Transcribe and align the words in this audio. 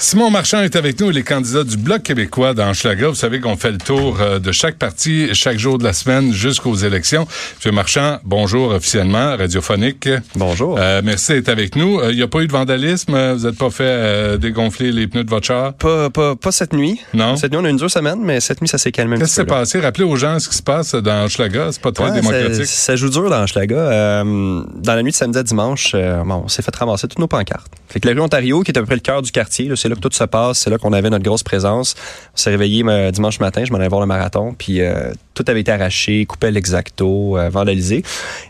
Simon 0.00 0.30
Marchand 0.30 0.60
est 0.60 0.76
avec 0.76 1.00
nous, 1.00 1.10
les 1.10 1.24
candidats 1.24 1.64
du 1.64 1.76
Bloc 1.76 2.04
québécois 2.04 2.54
dans 2.54 2.72
Schlager. 2.72 3.06
Vous 3.06 3.16
savez 3.16 3.40
qu'on 3.40 3.56
fait 3.56 3.72
le 3.72 3.78
tour 3.78 4.18
euh, 4.20 4.38
de 4.38 4.52
chaque 4.52 4.76
parti, 4.76 5.28
chaque 5.34 5.58
jour 5.58 5.76
de 5.76 5.82
la 5.82 5.92
semaine 5.92 6.32
jusqu'aux 6.32 6.76
élections. 6.76 7.26
Monsieur 7.56 7.72
Marchand, 7.72 8.18
bonjour 8.22 8.70
officiellement, 8.70 9.36
radiophonique. 9.36 10.08
Bonjour. 10.36 10.76
Euh, 10.78 11.02
merci 11.04 11.32
d'être 11.32 11.48
avec 11.48 11.74
nous. 11.74 12.00
Il 12.00 12.10
euh, 12.10 12.14
n'y 12.14 12.22
a 12.22 12.28
pas 12.28 12.42
eu 12.42 12.46
de 12.46 12.52
vandalisme? 12.52 13.32
Vous 13.32 13.44
n'êtes 13.44 13.58
pas 13.58 13.70
fait 13.70 14.38
dégonfler 14.38 14.92
les 14.92 15.08
pneus 15.08 15.24
de 15.24 15.30
votre 15.30 15.46
char? 15.46 15.74
Pas, 15.74 16.10
pas, 16.10 16.36
pas, 16.36 16.52
cette 16.52 16.74
nuit. 16.74 17.00
Non? 17.12 17.34
Cette 17.34 17.50
nuit, 17.50 17.58
on 17.60 17.64
a 17.64 17.70
une 17.70 17.76
dure 17.76 17.90
semaine, 17.90 18.20
mais 18.22 18.38
cette 18.38 18.60
nuit, 18.60 18.68
ça 18.68 18.78
s'est 18.78 18.92
calmé 18.92 19.16
un 19.16 19.18
Qu'est-ce 19.18 19.30
qui 19.30 19.34
s'est 19.34 19.44
passé? 19.46 19.80
Rappelez 19.80 20.04
aux 20.04 20.16
gens 20.16 20.38
ce 20.38 20.48
qui 20.48 20.56
se 20.56 20.62
passe 20.62 20.94
dans 20.94 21.26
Schlager. 21.26 21.70
C'est 21.72 21.82
pas 21.82 21.90
très 21.90 22.12
démocratique. 22.12 22.66
Ça, 22.66 22.94
joue 22.94 23.10
dur 23.10 23.28
dans 23.28 23.44
Schlager. 23.48 23.74
dans 23.74 24.94
la 24.94 25.02
nuit 25.02 25.10
de 25.10 25.16
samedi 25.16 25.38
à 25.38 25.42
dimanche, 25.42 25.92
bon, 25.92 26.42
on 26.44 26.48
s'est 26.48 26.62
fait 26.62 26.74
ramasser 26.76 27.08
toutes 27.08 27.18
nos 27.18 27.26
pancartes. 27.26 27.72
Fait 27.88 27.98
que 27.98 28.06
la 28.06 28.14
rue 28.14 28.20
Ontario, 28.20 28.62
qui 28.62 28.70
est 28.70 28.78
à 28.78 28.80
peu 28.82 28.86
près 28.86 28.94
le 28.94 29.00
cœur 29.00 29.22
du 29.22 29.32
quartier, 29.32 29.66
c'est 29.88 29.90
là 29.90 29.96
que 29.96 30.00
tout 30.00 30.12
se 30.12 30.24
passe 30.24 30.58
c'est 30.58 30.70
là 30.70 30.78
qu'on 30.78 30.92
avait 30.92 31.10
notre 31.10 31.24
grosse 31.24 31.42
présence. 31.42 31.94
On 32.34 32.36
s'est 32.36 32.50
réveillé 32.50 32.84
euh, 32.86 33.10
dimanche 33.10 33.40
matin, 33.40 33.64
je 33.64 33.72
m'en 33.72 33.78
allais 33.78 33.88
voir 33.88 34.00
le 34.00 34.06
marathon, 34.06 34.54
puis 34.56 34.80
euh, 34.80 35.12
tout 35.34 35.44
avait 35.48 35.60
été 35.60 35.72
arraché, 35.72 36.26
coupé 36.26 36.50
l'exacto, 36.50 37.38
euh, 37.38 37.48
vandalisé. 37.48 38.02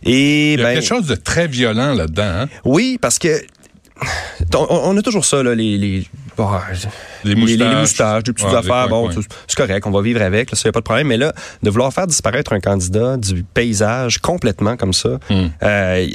Et, 0.05 0.55
Il 0.55 0.61
y 0.61 0.63
a 0.63 0.67
ben, 0.67 0.75
quelque 0.75 0.87
chose 0.87 1.07
de 1.07 1.15
très 1.15 1.47
violent 1.47 1.95
là-dedans. 1.95 2.23
Hein? 2.43 2.49
Oui, 2.65 2.99
parce 3.01 3.19
que 3.19 3.41
on, 4.55 4.97
a 4.97 5.03
toujours 5.03 5.25
ça, 5.25 5.43
là, 5.43 5.55
les, 5.55 5.77
les 5.77 6.07
moustaches. 6.39 6.87
Les, 7.25 7.35
moustaches, 7.35 8.23
des 8.23 8.33
petites 8.33 8.55
affaires. 8.55 8.89
Bon, 8.89 9.11
c'est 9.11 9.57
correct, 9.57 9.87
on 9.87 9.91
va 9.91 10.03
vivre 10.03 10.23
avec, 10.23 10.51
ça, 10.51 10.57
n'y 10.65 10.69
a 10.69 10.73
pas 10.73 10.81
de 10.81 10.85
problème. 10.85 11.09
Mais 11.09 11.17
là, 11.17 11.33
de 11.63 11.71
vouloir 11.71 11.93
faire 11.93 12.07
disparaître 12.07 12.53
un 12.53 12.61
candidat 12.61 13.17
du 13.17 13.43
paysage 13.43 14.19
complètement 14.19 14.77
comme 14.77 14.93
ça, 14.93 15.19
hmm. 15.31 15.47
euh, 15.63 16.07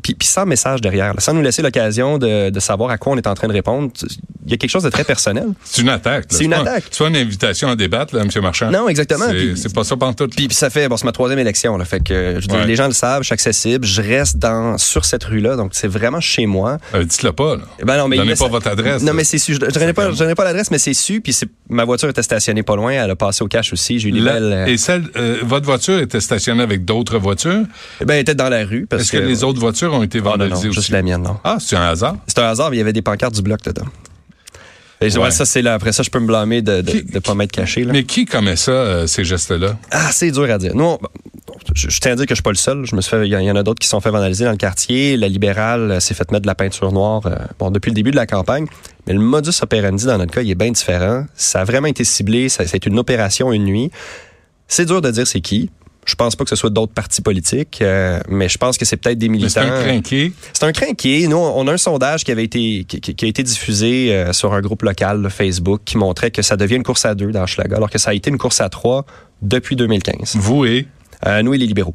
puis, 0.00 0.16
sans 0.22 0.46
message 0.46 0.80
derrière, 0.80 1.14
sans 1.18 1.34
nous 1.34 1.42
laisser 1.42 1.62
l'occasion 1.62 2.18
de, 2.18 2.50
de, 2.50 2.60
savoir 2.60 2.90
à 2.90 2.98
quoi 2.98 3.12
on 3.12 3.16
est 3.16 3.26
en 3.26 3.34
train 3.34 3.48
de 3.48 3.52
répondre, 3.52 3.90
il 4.44 4.50
y 4.50 4.54
a 4.54 4.56
quelque 4.56 4.70
chose 4.70 4.82
de 4.82 4.90
très 4.90 5.04
personnel. 5.04 5.48
C'est 5.64 5.82
une 5.82 5.88
attaque. 5.88 6.26
C'est 6.28 6.44
une 6.44 6.54
attaque. 6.54 6.84
Soit 6.90 7.08
une 7.08 7.16
invitation 7.16 7.68
à 7.68 7.76
débattre, 7.76 8.14
là, 8.14 8.22
M. 8.22 8.42
Marchand. 8.42 8.70
Non, 8.70 8.88
exactement. 8.88 9.26
C'est 9.56 9.74
pas 9.74 9.84
ça 9.84 9.96
tout. 10.16 10.28
Puis, 10.28 10.48
puis 10.48 10.54
ça 10.54 10.70
fait, 10.70 10.88
bon, 10.88 10.96
c'est 10.96 11.04
ma 11.04 11.12
troisième 11.12 11.38
élection, 11.38 11.76
là, 11.76 11.84
fait 11.84 12.00
que 12.00 12.38
je 12.40 12.66
les 12.66 12.76
gens 12.76 12.86
le 12.86 12.92
savent, 12.92 13.22
je 13.22 13.26
suis 13.26 13.34
accessible, 13.34 13.86
je 13.86 14.02
reste 14.02 14.38
dans 14.38 14.78
sur 14.78 15.04
cette 15.04 15.24
rue-là, 15.24 15.56
donc 15.56 15.72
c'est 15.74 15.88
vraiment 15.88 16.20
chez 16.20 16.46
moi. 16.46 16.78
Euh, 16.94 17.04
Dites-le 17.04 17.32
pas. 17.32 17.56
Là. 17.56 17.62
Ben 17.84 17.96
non, 17.96 18.08
mais 18.08 18.16
Donnez 18.16 18.34
pas 18.34 18.48
votre 18.48 18.68
adresse. 18.68 19.02
Non, 19.02 19.12
mais 19.12 19.24
c'est 19.24 19.38
su. 19.38 19.54
Je, 19.54 19.58
je 19.58 19.92
pas, 19.92 20.10
je 20.12 20.34
pas 20.34 20.44
l'adresse, 20.44 20.70
mais 20.70 20.78
c'est 20.78 20.94
su. 20.94 21.20
Puis 21.20 21.36
ma 21.68 21.84
voiture 21.84 22.08
était 22.08 22.22
stationnée 22.22 22.62
pas 22.62 22.76
loin. 22.76 22.92
Elle 22.92 23.10
a 23.10 23.16
passé 23.16 23.42
au 23.42 23.48
cash 23.48 23.72
aussi. 23.72 23.98
J'ai 23.98 24.08
eu 24.08 24.12
les 24.12 24.20
belles. 24.20 24.52
Euh, 24.52 24.66
et 24.66 24.76
celle, 24.76 25.04
euh, 25.16 25.38
votre 25.42 25.66
voiture 25.66 25.98
était 25.98 26.20
stationnée 26.20 26.62
avec 26.62 26.84
d'autres 26.84 27.18
voitures? 27.18 27.64
Ben, 28.00 28.14
elle 28.14 28.20
était 28.20 28.34
dans 28.34 28.48
la 28.48 28.64
rue. 28.64 28.86
Est-ce 28.90 29.12
que, 29.12 29.18
les 29.18 29.44
autres 29.44 29.60
voitures 29.60 29.89
ont 29.92 30.02
été 30.02 30.18
ah, 30.18 30.22
vandalisées 30.22 30.64
non, 30.64 30.70
aussi? 30.70 30.80
Juste 30.80 30.90
la 30.90 31.02
mienne, 31.02 31.22
non. 31.22 31.38
Ah, 31.44 31.58
c'est 31.60 31.76
un 31.76 31.88
hasard? 31.88 32.16
C'est 32.26 32.38
un 32.38 32.48
hasard, 32.48 32.70
mais 32.70 32.76
il 32.76 32.80
y 32.80 32.82
avait 32.82 32.92
des 32.92 33.02
pancartes 33.02 33.34
du 33.34 33.42
bloc 33.42 33.62
dedans. 33.62 33.86
Et 35.02 35.10
ça, 35.10 35.46
c'est 35.46 35.62
là. 35.62 35.74
Après 35.74 35.92
ça, 35.92 36.02
je 36.02 36.10
peux 36.10 36.18
me 36.18 36.26
blâmer 36.26 36.60
de 36.60 36.82
ne 37.14 37.18
pas 37.20 37.34
m'être 37.34 37.52
caché. 37.52 37.84
Là. 37.84 37.92
Mais 37.92 38.04
qui 38.04 38.26
commet 38.26 38.56
ça, 38.56 38.72
euh, 38.72 39.06
ces 39.06 39.24
gestes-là? 39.24 39.78
Ah, 39.90 40.10
c'est 40.12 40.30
dur 40.30 40.50
à 40.50 40.58
dire. 40.58 40.74
Nous, 40.74 40.98
je, 41.74 42.00
tiens 42.00 42.12
à 42.12 42.16
dire 42.16 42.26
que 42.26 42.30
je 42.30 42.36
suis 42.36 42.42
pas 42.42 42.50
le 42.50 42.56
seul. 42.56 42.84
Je 42.84 42.94
me 42.94 43.00
suis 43.00 43.10
fait, 43.10 43.26
il 43.26 43.32
y, 43.32 43.50
en 43.50 43.56
a 43.56 43.62
d'autres 43.62 43.78
qui 43.78 43.88
sont 43.88 44.00
fait 44.00 44.10
vandaliser 44.10 44.44
dans 44.44 44.50
le 44.50 44.58
quartier. 44.58 45.16
La 45.16 45.28
libérale 45.28 45.90
euh, 45.90 46.00
s'est 46.00 46.12
fait 46.12 46.30
mettre 46.30 46.42
de 46.42 46.46
la 46.46 46.54
peinture 46.54 46.92
noire 46.92 47.22
euh, 47.24 47.36
bon, 47.58 47.70
depuis 47.70 47.90
le 47.90 47.94
début 47.94 48.10
de 48.10 48.16
la 48.16 48.26
campagne. 48.26 48.66
Mais 49.06 49.14
le 49.14 49.20
modus 49.20 49.62
operandi, 49.62 50.04
dans 50.04 50.18
notre 50.18 50.32
cas, 50.32 50.42
il 50.42 50.50
est 50.50 50.54
bien 50.54 50.70
différent. 50.70 51.24
Ça 51.34 51.62
a 51.62 51.64
vraiment 51.64 51.88
été 51.88 52.04
ciblé. 52.04 52.50
Ça, 52.50 52.66
c'est 52.66 52.84
une 52.84 52.98
opération 52.98 53.52
une 53.52 53.64
nuit. 53.64 53.90
C'est 54.68 54.84
dur 54.84 55.00
de 55.00 55.10
dire 55.10 55.26
c'est 55.26 55.40
qui. 55.40 55.70
Je 56.06 56.14
pense 56.14 56.34
pas 56.34 56.44
que 56.44 56.50
ce 56.50 56.56
soit 56.56 56.70
d'autres 56.70 56.92
partis 56.92 57.20
politiques, 57.20 57.80
euh, 57.82 58.20
mais 58.28 58.48
je 58.48 58.58
pense 58.58 58.78
que 58.78 58.84
c'est 58.84 58.96
peut-être 58.96 59.18
des 59.18 59.28
militants. 59.28 59.60
C'est 59.60 59.60
un 59.60 59.82
crinqué. 59.82 60.32
C'est 60.52 60.64
un 60.64 60.72
crinqué. 60.72 61.28
Nous, 61.28 61.36
on 61.36 61.66
a 61.68 61.72
un 61.72 61.76
sondage 61.76 62.24
qui 62.24 62.32
avait 62.32 62.44
été 62.44 62.84
qui, 62.84 63.24
a 63.24 63.28
été 63.28 63.42
diffusé 63.42 64.14
euh, 64.14 64.32
sur 64.32 64.54
un 64.54 64.60
groupe 64.60 64.82
local 64.82 65.28
Facebook 65.30 65.82
qui 65.84 65.98
montrait 65.98 66.30
que 66.30 66.42
ça 66.42 66.56
devient 66.56 66.76
une 66.76 66.82
course 66.82 67.04
à 67.04 67.14
deux 67.14 67.32
dans 67.32 67.46
Schlager, 67.46 67.74
alors 67.74 67.90
que 67.90 67.98
ça 67.98 68.10
a 68.10 68.14
été 68.14 68.30
une 68.30 68.38
course 68.38 68.60
à 68.60 68.68
trois 68.68 69.04
depuis 69.42 69.76
2015. 69.76 70.36
Vous 70.36 70.64
et? 70.64 70.88
Euh, 71.26 71.42
nous 71.42 71.54
et 71.54 71.58
les 71.58 71.66
libéraux. 71.66 71.94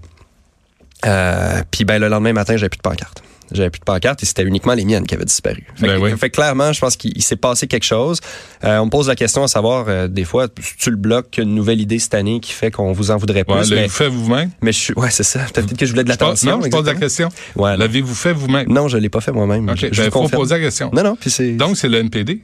Puis 1.71 1.83
ben 1.83 1.99
le 1.99 2.07
lendemain 2.07 2.33
matin, 2.33 2.57
j'avais 2.57 2.69
plus 2.69 2.77
de 2.77 2.83
pancarte. 2.83 3.24
J'avais 3.51 3.69
plus 3.69 3.79
de 3.79 3.85
pancarte 3.85 4.23
et 4.23 4.25
c'était 4.25 4.43
uniquement 4.43 4.73
les 4.73 4.85
miennes 4.85 5.05
qui 5.05 5.13
avaient 5.13 5.25
disparu. 5.25 5.63
Fait, 5.75 5.99
ben 5.99 6.17
fait 6.17 6.29
clairement, 6.29 6.73
je 6.73 6.79
pense 6.79 6.97
qu'il 6.97 7.21
s'est 7.21 7.35
passé 7.35 7.67
quelque 7.67 7.85
chose. 7.85 8.19
Euh, 8.63 8.79
on 8.79 8.85
me 8.85 8.89
pose 8.89 9.07
la 9.07 9.15
question 9.15 9.43
à 9.43 9.47
savoir, 9.47 9.85
euh, 9.87 10.07
des 10.07 10.23
fois, 10.23 10.47
tu 10.47 10.89
le 10.89 10.95
bloques 10.95 11.37
une 11.37 11.53
nouvelle 11.53 11.79
idée 11.79 11.99
cette 11.99 12.15
année 12.15 12.39
qui 12.39 12.51
fait 12.51 12.71
qu'on 12.71 12.91
vous 12.91 13.11
en 13.11 13.17
voudrait 13.17 13.43
plus. 13.43 13.53
Ouais, 13.53 13.65
L'avez-vous 13.65 13.93
fait 13.93 14.07
vous-même? 14.07 14.49
Mais 14.61 14.71
je 14.71 14.79
suis, 14.79 14.93
ouais, 14.95 15.11
c'est 15.11 15.23
ça. 15.23 15.39
Peut-être 15.53 15.77
que 15.77 15.85
je 15.85 15.91
voulais 15.91 16.03
de 16.03 16.09
l'attention. 16.09 16.57
Non, 16.57 16.63
je 16.63 16.69
pose 16.69 16.85
la 16.85 16.95
question. 16.95 17.29
Ouais, 17.55 17.77
L'avez-vous 17.77 18.15
fait 18.15 18.33
vous-même? 18.33 18.67
Non, 18.69 18.87
je 18.87 18.97
l'ai 18.97 19.09
pas 19.09 19.21
fait 19.21 19.31
moi-même. 19.31 19.69
OK. 19.69 19.87
Je, 19.91 20.01
ben, 20.01 20.11
faut 20.11 20.27
poser 20.29 20.55
la 20.55 20.61
question. 20.61 20.89
Non, 20.93 21.03
non. 21.03 21.15
Puis 21.19 21.29
c'est. 21.29 21.51
Donc, 21.51 21.77
c'est 21.77 21.89
le 21.89 21.99
NPD? 21.99 22.41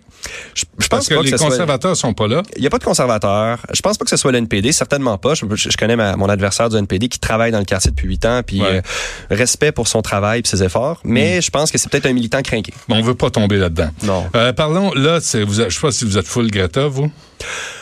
Je, 0.53 0.65
pense 0.65 0.87
Parce 0.89 1.07
que, 1.07 1.15
les 1.15 1.31
conservateurs 1.31 1.95
sont 1.95 2.13
pas 2.13 2.27
là. 2.27 2.43
Il 2.55 2.63
y 2.63 2.67
a 2.67 2.69
pas 2.69 2.77
de 2.77 2.83
conservateurs. 2.83 3.59
Je 3.73 3.81
pense 3.81 3.97
pas 3.97 4.03
que 4.03 4.09
ce 4.09 4.17
soit 4.17 4.31
le 4.31 4.37
NPD, 4.37 4.71
certainement 4.71 5.17
pas. 5.17 5.33
Je, 5.33 5.77
connais 5.77 5.95
mon 5.95 6.29
adversaire 6.29 6.69
du 6.69 6.77
NPD 6.77 7.07
qui 7.07 7.19
travaille 7.19 7.51
dans 7.51 7.59
le 7.59 7.65
quartier 7.65 7.91
depuis 7.91 8.07
huit 8.07 8.25
ans, 8.25 8.41
puis 8.45 8.61
euh, 8.61 8.81
respect 9.29 9.71
pour 9.71 9.87
son 9.87 10.01
travail 10.01 10.41
et 10.41 10.47
ses 10.47 10.63
efforts. 10.63 10.90
Mais 11.03 11.37
hmm. 11.37 11.41
je 11.41 11.49
pense 11.49 11.71
que 11.71 11.77
c'est 11.77 11.89
peut-être 11.89 12.05
un 12.05 12.13
militant 12.13 12.41
craqué. 12.41 12.73
On 12.89 13.01
on 13.01 13.03
veut 13.03 13.15
pas 13.15 13.31
tomber 13.31 13.57
là-dedans. 13.57 13.89
Non. 14.03 14.25
Euh, 14.35 14.53
parlons, 14.53 14.93
là, 14.93 15.19
vous, 15.19 15.53
je 15.53 15.69
sais 15.69 15.81
pas 15.81 15.91
si 15.91 16.05
vous 16.05 16.17
êtes 16.17 16.27
full 16.27 16.51
Greta, 16.51 16.87
vous. 16.87 17.11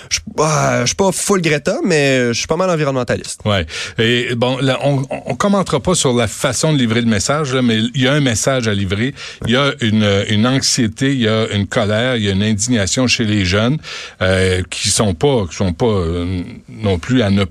Je, 0.09 0.19
bah, 0.35 0.81
je 0.81 0.87
suis 0.87 0.95
pas 0.95 1.11
full 1.11 1.41
Greta, 1.41 1.79
mais 1.83 2.29
je 2.29 2.33
suis 2.33 2.47
pas 2.47 2.55
mal 2.55 2.69
environnementaliste. 2.69 3.41
Ouais. 3.43 3.65
Et 3.99 4.33
bon, 4.35 4.57
là, 4.59 4.79
on, 4.83 5.03
on 5.09 5.35
commentera 5.35 5.81
pas 5.81 5.93
sur 5.93 6.13
la 6.13 6.27
façon 6.27 6.71
de 6.71 6.77
livrer 6.77 7.01
le 7.01 7.07
message, 7.07 7.53
là, 7.53 7.61
mais 7.61 7.79
il 7.93 8.01
y 8.01 8.07
a 8.07 8.13
un 8.13 8.21
message 8.21 8.67
à 8.67 8.73
livrer. 8.73 9.13
Il 9.45 9.51
y 9.51 9.57
a 9.57 9.73
une, 9.81 10.23
une 10.29 10.47
anxiété, 10.47 11.11
il 11.11 11.21
y 11.21 11.27
a 11.27 11.47
une 11.51 11.67
colère, 11.67 12.15
il 12.15 12.23
y 12.23 12.29
a 12.29 12.31
une 12.31 12.43
indignation 12.43 13.07
chez 13.07 13.25
les 13.25 13.43
jeunes 13.45 13.77
euh, 14.21 14.63
qui 14.69 14.89
sont 14.89 15.13
pas, 15.13 15.45
qui 15.49 15.55
sont 15.55 15.73
pas 15.73 15.85
euh, 15.85 16.43
non 16.69 16.97
plus 16.97 17.21
à 17.21 17.29
ne 17.29 17.43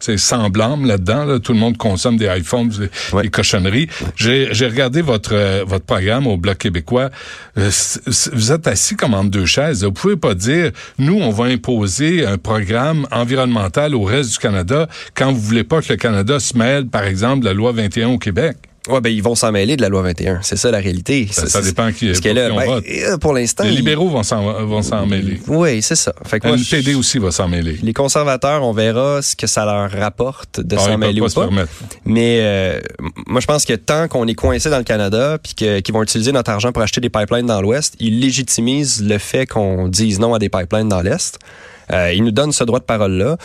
c'est 0.00 0.18
semblant 0.18 0.76
là-dedans. 0.76 1.38
Tout 1.38 1.52
le 1.52 1.58
monde 1.58 1.76
consomme 1.76 2.16
des 2.16 2.26
iPhones, 2.26 2.70
des, 3.22 3.30
cochonneries. 3.30 3.88
J'ai 4.16 4.66
regardé 4.66 5.02
votre 5.02 5.34
euh, 5.34 5.64
votre 5.66 5.84
programme 5.84 6.26
au 6.26 6.36
Bloc 6.36 6.58
québécois. 6.58 7.10
Euh, 7.58 7.70
vous 8.32 8.52
êtes 8.52 8.66
assis 8.66 8.96
comme 8.96 9.14
entre 9.14 9.30
deux 9.30 9.46
chaises. 9.46 9.84
Vous 9.84 9.92
pouvez 9.92 10.16
pas 10.16 10.34
dire, 10.34 10.72
nous, 10.98 11.18
on 11.20 11.30
va 11.30 11.44
imposer 11.46 12.26
un 12.26 12.38
programme 12.38 13.06
environnemental 13.10 13.94
au 13.94 14.02
reste 14.02 14.32
du 14.32 14.38
Canada 14.38 14.88
quand 15.14 15.32
vous 15.32 15.40
voulez 15.40 15.64
pas 15.64 15.80
que 15.80 15.92
le 15.92 15.96
Canada 15.96 16.40
se 16.40 16.56
mêle, 16.56 16.86
par 16.86 17.04
exemple, 17.04 17.40
de 17.40 17.46
la 17.46 17.54
loi 17.54 17.72
21 17.72 18.08
au 18.08 18.18
Québec. 18.18 18.56
Ouais, 18.88 19.00
ben 19.00 19.10
ils 19.10 19.22
vont 19.22 19.36
s'en 19.36 19.52
mêler 19.52 19.76
de 19.76 19.82
la 19.82 19.88
loi 19.88 20.02
21. 20.02 20.40
C'est 20.42 20.56
ça 20.56 20.70
la 20.72 20.78
réalité. 20.78 21.28
Ben, 21.36 21.46
ça, 21.46 21.62
dépend 21.62 21.92
qui, 21.92 22.08
est 22.08 22.34
là, 22.34 22.50
ben, 22.50 22.80
euh, 22.90 23.16
Pour 23.16 23.32
l'instant, 23.32 23.62
les 23.62 23.70
libéraux 23.70 24.08
vont 24.08 24.24
s'en 24.24 24.64
vont 24.64 24.82
s'en 24.82 25.06
mêler. 25.06 25.40
Oui, 25.46 25.80
c'est 25.82 25.94
ça. 25.94 26.12
Fait 26.24 26.40
que 26.40 26.48
le 26.48 26.68
PD 26.68 26.94
aussi 26.94 27.18
va 27.18 27.30
s'en 27.30 27.46
mêler. 27.46 27.78
Les 27.82 27.92
conservateurs, 27.92 28.64
on 28.64 28.72
verra 28.72 29.22
ce 29.22 29.36
que 29.36 29.46
ça 29.46 29.64
leur 29.64 29.90
rapporte 29.90 30.60
de 30.60 30.76
ah, 30.76 30.80
s'en 30.80 30.98
mêler 30.98 31.20
ou 31.20 31.28
pas. 31.28 31.48
Mais 32.04 32.38
euh, 32.40 32.80
moi, 33.26 33.40
je 33.40 33.46
pense 33.46 33.64
que 33.64 33.74
tant 33.74 34.08
qu'on 34.08 34.26
est 34.26 34.34
coincé 34.34 34.68
dans 34.68 34.78
le 34.78 34.84
Canada, 34.84 35.38
puis 35.40 35.54
qu'ils 35.54 35.94
vont 35.94 36.02
utiliser 36.02 36.32
notre 36.32 36.50
argent 36.50 36.72
pour 36.72 36.82
acheter 36.82 37.00
des 37.00 37.10
pipelines 37.10 37.46
dans 37.46 37.62
l'Ouest, 37.62 37.94
ils 38.00 38.18
légitimisent 38.18 39.02
le 39.02 39.18
fait 39.18 39.46
qu'on 39.46 39.88
dise 39.88 40.18
non 40.18 40.34
à 40.34 40.40
des 40.40 40.48
pipelines 40.48 40.88
dans 40.88 41.02
l'Est. 41.02 41.38
Euh, 41.90 42.12
il 42.12 42.24
nous 42.24 42.30
donne 42.30 42.52
ce 42.52 42.64
droit 42.64 42.78
de 42.78 42.84
parole-là. 42.84 43.36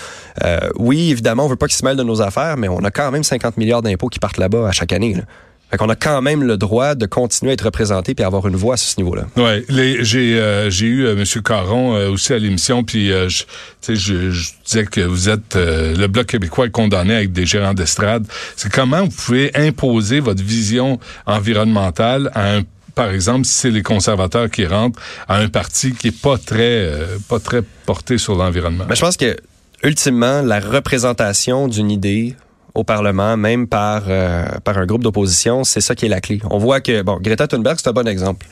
Euh, 0.44 0.59
oui, 0.78 1.12
évidemment, 1.12 1.46
on 1.46 1.48
veut 1.48 1.56
pas 1.56 1.68
qu'ils 1.68 1.78
se 1.78 1.86
mêlent 1.86 1.98
de 1.98 2.03
nos 2.03 2.22
affaires, 2.22 2.58
mais 2.58 2.68
on 2.68 2.84
a 2.84 2.92
quand 2.92 3.12
même 3.12 3.24
50 3.24 3.58
milliards 3.58 3.81
d'impôts 3.81 4.09
qui 4.09 4.20
partent 4.20 4.38
là-bas 4.38 4.68
à 4.68 4.72
chaque 4.72 4.94
année. 4.94 5.14
Là. 5.14 5.24
Fait 5.70 5.75
qu'on 5.75 5.90
a 5.90 5.98
quand 5.98 6.22
même 6.22 6.44
le 6.44 6.56
droit 6.56 6.96
de 6.96 7.06
continuer 7.06 7.52
à 7.52 7.53
être 7.53 7.66
représenté 7.66 8.16
puis 8.16 8.24
avoir 8.24 8.48
une 8.48 8.56
voix 8.56 8.75
à 8.75 8.78
ce 8.78 8.96
niveau-là. 9.00 9.24
Ouais, 9.36 9.66
j'ai 9.68 10.40
euh, 10.40 10.70
j'ai 10.70 10.86
eu 10.86 11.08
M. 11.09 11.25
Caron 11.44 11.94
aussi 12.09 12.31
à 12.31 12.40
l'émission 12.40 12.86
puis 12.86 13.09
je, 13.09 13.44
disais 13.90 14.86
que 14.86 15.02
vous 15.02 15.28
êtes 15.28 15.56
le 15.58 16.08
bloc 16.08 16.28
québécois 16.28 16.69
condamné 16.69 17.16
avec 17.16 17.34
des 17.34 17.46
gérants 17.46 17.74
d'estrade. 17.74 18.25
C'est 18.56 18.72
comment 18.72 19.04
vous 19.04 19.12
pouvez 19.12 19.52
imposer 19.56 20.22
votre 20.22 20.42
vision 20.42 21.00
environnementale 21.25 22.31
à 22.34 22.56
un 22.56 22.62
par 22.97 23.12
exemple, 23.12 23.46
si 23.46 23.53
c'est 23.53 23.69
les 23.69 23.84
conservateurs 23.84 24.50
qui 24.50 24.66
rentrent 24.66 25.00
à 25.28 25.38
un 25.38 25.50
parti 25.50 25.94
qui 25.94 26.08
est 26.08 26.22
pas 26.22 26.38
très, 26.38 26.81
euh, 26.81 27.18
pas 27.30 27.39
très 27.39 27.62
porté 27.86 28.18
sur 28.18 28.36
l'environnement. 28.36 28.86
Mais 28.89 28.95
je 28.95 29.01
pense 29.01 29.18
que, 29.18 29.38
ultimement, 29.83 30.42
la 30.42 30.60
représentation 30.60 31.68
d'une 31.68 31.92
idée 31.92 32.36
au 32.74 32.83
Parlement, 32.83 33.38
même 33.38 33.68
par, 33.68 34.06
euh, 34.07 34.45
par 34.63 34.80
un 34.80 34.88
groupe 34.88 35.04
d'opposition, 35.04 35.63
c'est 35.63 35.80
ça 35.80 35.94
qui 35.94 36.07
est 36.07 36.10
la 36.10 36.22
clé. 36.22 36.42
On 36.50 36.57
voit 36.57 36.81
que, 36.81 37.04
bon, 37.04 37.19
Greta 37.22 37.48
Thunberg, 37.48 37.77
c'est 37.80 37.89
un 37.89 37.94
bon 37.94 38.07
exemple 38.07 38.48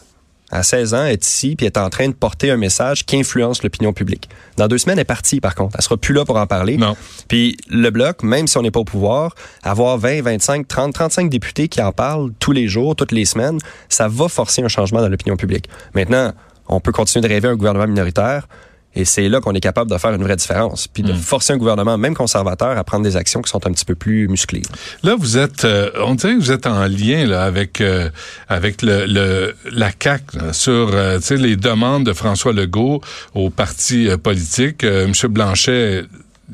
à 0.52 0.64
16 0.64 0.94
ans, 0.94 1.06
est 1.06 1.26
ici 1.26 1.56
puis 1.56 1.66
est 1.66 1.78
en 1.78 1.90
train 1.90 2.08
de 2.08 2.14
porter 2.14 2.52
un 2.52 2.58
message 2.58 3.06
qui 3.06 3.18
influence 3.18 3.64
l'opinion 3.64 3.94
publique. 3.94 4.30
Dans 4.58 4.68
deux 4.68 4.78
semaines, 4.78 4.98
elle 4.98 5.04
est 5.04 5.06
partie, 5.06 5.40
par 5.40 5.56
contre. 5.56 5.76
Elle 5.78 5.84
sera 5.84 5.98
plus 5.98 6.14
là 6.14 6.26
pour 6.26 6.38
en 6.38 6.48
parler. 6.48 6.78
Non. 6.78 6.96
Puis 7.28 7.58
le 7.70 7.90
Bloc, 7.90 8.24
même 8.24 8.48
si 8.48 8.58
on 8.58 8.62
n'est 8.62 8.72
pas 8.72 8.80
au 8.80 8.86
pouvoir, 8.86 9.36
avoir 9.64 9.98
20, 9.98 10.22
25, 10.22 10.68
30, 10.68 10.94
35 10.94 11.30
députés 11.30 11.68
qui 11.68 11.82
en 11.82 11.92
parlent 11.92 12.32
tous 12.40 12.52
les 12.52 12.68
jours, 12.68 12.96
toutes 12.96 13.12
les 13.12 13.26
semaines, 13.26 13.60
ça 13.90 14.08
va 14.08 14.28
forcer 14.28 14.62
un 14.62 14.68
changement 14.68 15.02
dans 15.02 15.10
l'opinion 15.10 15.36
publique. 15.36 15.70
Maintenant, 15.94 16.34
on 16.68 16.80
peut 16.80 16.92
continuer 16.92 17.28
de 17.28 17.34
rêver 17.34 17.48
un 17.48 17.56
gouvernement 17.56 17.88
minoritaire. 17.88 18.48
Et 18.96 19.06
c'est 19.06 19.28
là 19.28 19.42
qu'on 19.42 19.54
est 19.54 19.62
capable 19.62 19.92
de 19.92 19.98
faire 19.98 20.14
une 20.14 20.24
vraie 20.24 20.36
différence, 20.36 20.88
puis 20.88 21.04
de 21.04 21.12
hmm. 21.12 21.18
forcer 21.18 21.54
un 21.54 21.58
gouvernement, 21.58 21.98
même 21.98 22.16
conservateur, 22.16 22.78
à 22.78 22.84
prendre 22.84 23.04
des 23.04 23.18
actions 23.18 23.42
qui 23.42 23.50
sont 23.50 23.66
un 23.68 23.72
petit 23.72 23.86
peu 23.86 23.96
plus 23.96 24.28
musclées. 24.28 24.62
Là, 25.04 25.16
vous 25.18 25.38
êtes, 25.38 25.66
euh, 25.66 25.90
on 26.04 26.16
dirait 26.16 26.36
que 26.36 26.40
vous 26.40 26.52
êtes 26.52 26.68
en 26.68 26.86
lien 26.86 27.26
là, 27.26 27.44
avec 27.44 27.82
euh, 27.82 28.10
avec 28.48 28.82
le, 28.82 29.06
le, 29.06 29.56
la 29.72 29.92
CAC 29.92 30.24
sur 30.54 30.92
euh, 30.94 31.20
les 31.32 31.56
demandes 31.56 32.06
de 32.06 32.14
François 32.14 32.54
Legault 32.54 33.02
aux 33.34 33.50
partis 33.50 34.10
politiques. 34.22 34.84
M. 34.84 35.12
Blanchet 35.30 36.04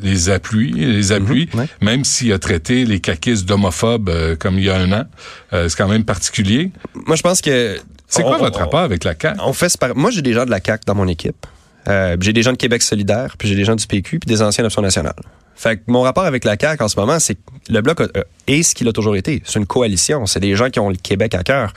les 0.01 0.29
appuie, 0.29 0.71
les 0.71 1.07
mhm, 1.07 1.11
appuie, 1.11 1.49
même 1.81 2.05
s'il 2.05 2.31
a 2.33 2.39
traité 2.39 2.85
les 2.85 2.99
caquistes 3.01 3.45
d'homophobes 3.45 4.09
comme 4.39 4.57
il 4.57 4.65
y 4.65 4.69
a 4.69 4.77
un 4.77 4.91
an. 4.93 5.03
c'est 5.51 5.75
quand 5.75 5.89
même 5.89 6.05
particulier. 6.05 6.71
Moi, 6.93 7.15
je 7.15 7.21
pense 7.21 7.41
que 7.41 7.77
c'est 8.07 8.23
quoi 8.23 8.37
votre 8.37 8.59
rapport 8.59 8.79
avec 8.79 9.03
la 9.03 9.13
CAQ? 9.19 9.39
On 9.43 9.53
fait 9.53 9.71
Moi, 9.95 10.11
j'ai 10.11 10.21
des 10.21 10.33
gens 10.33 10.45
de 10.45 10.51
la 10.51 10.59
CAQ 10.63 10.83
dans 10.85 10.95
mon 10.95 11.07
équipe. 11.07 11.45
Euh, 11.87 12.17
j'ai 12.19 12.33
des 12.33 12.43
gens 12.43 12.51
de 12.51 12.57
Québec 12.57 12.81
solidaire, 12.81 13.35
puis 13.37 13.47
j'ai 13.47 13.55
des 13.55 13.65
gens 13.65 13.75
du 13.75 13.87
PQ, 13.87 14.19
puis 14.19 14.27
des 14.27 14.41
anciens 14.41 14.63
d'Option 14.63 14.81
nationale. 14.81 15.15
Fait 15.55 15.77
que 15.77 15.81
mon 15.87 16.01
rapport 16.01 16.25
avec 16.25 16.43
la 16.43 16.55
CAQ 16.59 16.83
en 16.83 16.87
ce 16.87 16.99
moment, 16.99 17.19
c'est 17.19 17.35
que 17.35 17.41
le 17.69 17.81
Bloc 17.81 18.01
est 18.47 18.63
ce 18.63 18.73
qu'il 18.73 18.87
a 18.87 18.93
toujours 18.93 19.15
été. 19.15 19.41
C'est 19.45 19.59
une 19.59 19.67
coalition. 19.67 20.25
C'est 20.25 20.39
des 20.39 20.55
gens 20.55 20.69
qui 20.69 20.79
ont 20.79 20.89
le 20.89 20.95
Québec 20.95 21.35
à 21.35 21.43
cœur. 21.43 21.73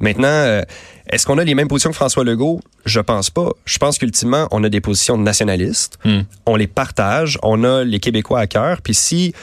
Maintenant, 0.00 0.28
euh, 0.28 0.62
est-ce 1.08 1.26
qu'on 1.26 1.38
a 1.38 1.44
les 1.44 1.54
mêmes 1.54 1.68
positions 1.68 1.90
que 1.90 1.96
François 1.96 2.24
Legault? 2.24 2.60
Je 2.84 3.00
pense 3.00 3.30
pas. 3.30 3.50
Je 3.64 3.78
pense 3.78 3.98
qu'ultimement, 3.98 4.48
on 4.50 4.62
a 4.64 4.68
des 4.68 4.80
positions 4.80 5.16
nationalistes. 5.16 5.98
Hmm. 6.04 6.22
On 6.46 6.56
les 6.56 6.66
partage. 6.66 7.38
On 7.42 7.64
a 7.64 7.84
les 7.84 8.00
Québécois 8.00 8.40
à 8.40 8.46
cœur. 8.46 8.82
Puis 8.82 8.94
si 8.94 9.34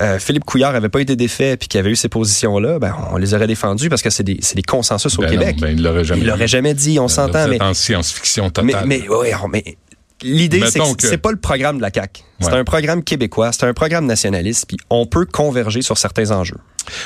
euh, 0.00 0.18
Philippe 0.18 0.44
Couillard 0.44 0.74
avait 0.74 0.88
pas 0.88 1.00
été 1.00 1.16
défait 1.16 1.56
puis 1.56 1.68
qu'il 1.68 1.78
avait 1.78 1.90
eu 1.90 1.96
ces 1.96 2.08
positions-là, 2.08 2.78
ben 2.78 2.94
on 3.12 3.16
les 3.16 3.34
aurait 3.34 3.46
défendus 3.46 3.88
parce 3.88 4.02
que 4.02 4.10
c'est 4.10 4.22
des, 4.22 4.40
des 4.54 4.62
consensus 4.62 5.18
au 5.18 5.22
ben 5.22 5.30
Québec. 5.30 5.56
ben 5.60 5.76
il 5.76 5.82
l'aurait 5.82 6.04
jamais, 6.04 6.20
il 6.20 6.26
l'aurait 6.26 6.48
jamais 6.48 6.74
dit. 6.74 6.98
On 6.98 7.02
ben, 7.04 7.08
s'entend, 7.08 7.48
mais 7.48 7.60
en 7.62 7.74
science-fiction 7.74 8.50
totale. 8.50 8.86
Mais, 8.86 9.00
mais, 9.00 9.08
ouais, 9.08 9.32
mais 9.50 9.76
l'idée 10.22 10.62
c'est 10.70 10.78
que, 10.78 11.06
c'est 11.06 11.18
pas 11.18 11.30
le 11.30 11.38
programme 11.38 11.76
de 11.76 11.82
la 11.82 11.90
CAC. 11.90 12.24
C'est 12.40 12.52
un 12.52 12.64
programme 12.64 13.02
québécois, 13.02 13.52
c'est 13.52 13.64
un 13.64 13.74
programme 13.74 14.06
nationaliste, 14.06 14.66
puis 14.66 14.78
on 14.88 15.06
peut 15.06 15.26
converger 15.26 15.82
sur 15.82 15.98
certains 15.98 16.30
enjeux. 16.30 16.58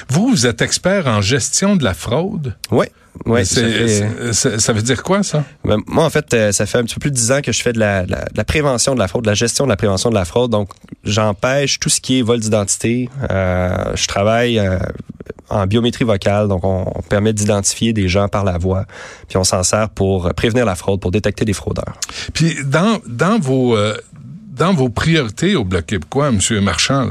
Vous, 0.08 0.28
vous 0.28 0.46
êtes 0.46 0.62
expert 0.62 1.06
en 1.06 1.20
gestion 1.20 1.76
de 1.76 1.84
la 1.84 1.94
fraude? 1.94 2.56
Oui. 2.70 2.86
Ouais, 3.26 3.44
ça, 3.44 4.58
ça, 4.58 4.72
veut 4.72 4.82
dire 4.82 5.02
quoi, 5.02 5.22
ça? 5.22 5.44
Ben, 5.64 5.78
moi, 5.86 6.04
en 6.04 6.10
fait, 6.10 6.34
euh, 6.34 6.50
ça 6.50 6.66
fait 6.66 6.78
un 6.78 6.82
petit 6.82 6.94
peu 6.94 7.02
plus 7.02 7.10
de 7.10 7.16
dix 7.16 7.30
ans 7.30 7.40
que 7.42 7.52
je 7.52 7.62
fais 7.62 7.72
de 7.72 7.78
la, 7.78 8.04
la, 8.06 8.44
prévention 8.44 8.94
de 8.94 8.98
la 8.98 9.06
fraude, 9.06 9.24
de 9.24 9.30
la 9.30 9.34
gestion 9.34 9.64
de 9.64 9.70
la 9.70 9.76
prévention 9.76 10.10
de 10.10 10.14
la 10.14 10.24
fraude. 10.24 10.50
Donc, 10.50 10.70
j'empêche 11.04 11.78
tout 11.78 11.88
ce 11.88 12.00
qui 12.00 12.18
est 12.18 12.22
vol 12.22 12.40
d'identité. 12.40 13.08
Euh, 13.30 13.92
je 13.94 14.06
travaille 14.08 14.58
euh, 14.58 14.78
en 15.50 15.66
biométrie 15.66 16.04
vocale, 16.04 16.48
donc 16.48 16.64
on, 16.64 16.84
permet 17.08 17.32
d'identifier 17.32 17.92
des 17.92 18.08
gens 18.08 18.28
par 18.28 18.44
la 18.44 18.58
voix, 18.58 18.84
puis 19.28 19.36
on 19.36 19.44
s'en 19.44 19.62
sert 19.62 19.90
pour 19.90 20.32
prévenir 20.34 20.64
la 20.64 20.74
fraude, 20.74 21.00
pour 21.00 21.10
détecter 21.10 21.44
des 21.44 21.52
fraudeurs. 21.52 21.94
Puis, 22.32 22.56
dans, 22.64 23.00
dans 23.06 23.38
vos... 23.38 23.76
Euh, 23.76 23.96
dans 24.56 24.72
vos 24.72 24.88
priorités 24.88 25.56
au 25.56 25.64
Bloc 25.64 25.86
québécois, 25.86 26.28
M. 26.28 26.60
Marchand, 26.60 27.10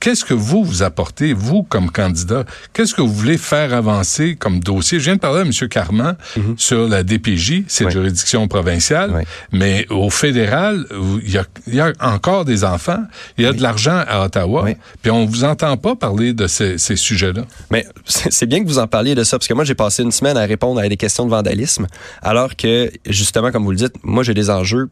qu'est-ce 0.00 0.24
que 0.24 0.34
vous, 0.34 0.62
vous 0.62 0.82
apportez, 0.82 1.32
vous, 1.32 1.62
comme 1.62 1.90
candidat? 1.90 2.44
Qu'est-ce 2.72 2.94
que 2.94 3.00
vous 3.00 3.12
voulez 3.12 3.38
faire 3.38 3.72
avancer 3.72 4.36
comme 4.36 4.60
dossier? 4.60 4.98
Je 4.98 5.04
viens 5.04 5.16
de 5.16 5.20
parler 5.20 5.40
à 5.40 5.42
M. 5.42 5.68
Carman 5.68 6.16
mhm. 6.36 6.54
sur 6.58 6.88
la 6.88 7.02
DPJ, 7.02 7.64
c'est 7.66 7.90
juridiction 7.90 8.46
provinciale, 8.46 9.24
mais 9.52 9.86
au 9.90 10.10
fédéral, 10.10 10.86
il 11.24 11.30
y, 11.74 11.80
a, 11.80 11.92
encore 12.00 12.44
des 12.44 12.64
enfants, 12.64 13.04
il 13.38 13.44
y 13.44 13.46
a 13.46 13.52
de 13.52 13.62
l'argent 13.62 14.02
à 14.06 14.24
Ottawa, 14.24 14.66
puis 15.00 15.10
on 15.10 15.24
vous 15.24 15.44
entend 15.44 15.76
pas 15.76 15.96
parler 15.96 16.34
de 16.34 16.46
ces, 16.46 16.76
ces 16.78 16.96
sujets-là. 16.96 17.42
Mais 17.70 17.86
c'est 18.04 18.46
bien 18.46 18.62
que 18.62 18.68
vous 18.68 18.78
en 18.78 18.86
parliez 18.86 19.14
de 19.14 19.24
ça, 19.24 19.38
parce 19.38 19.48
que 19.48 19.54
moi, 19.54 19.64
j'ai 19.64 19.74
passé 19.74 20.02
une 20.02 20.12
semaine 20.12 20.36
à 20.36 20.44
répondre 20.44 20.80
à 20.80 20.88
des 20.88 20.96
questions 20.96 21.24
de 21.24 21.30
vandalisme, 21.30 21.86
alors 22.22 22.54
que, 22.56 22.90
justement, 23.06 23.50
comme 23.50 23.64
vous 23.64 23.70
le 23.70 23.76
dites, 23.76 23.94
moi, 24.02 24.22
j'ai 24.22 24.34
des 24.34 24.50
enjeux 24.50 24.90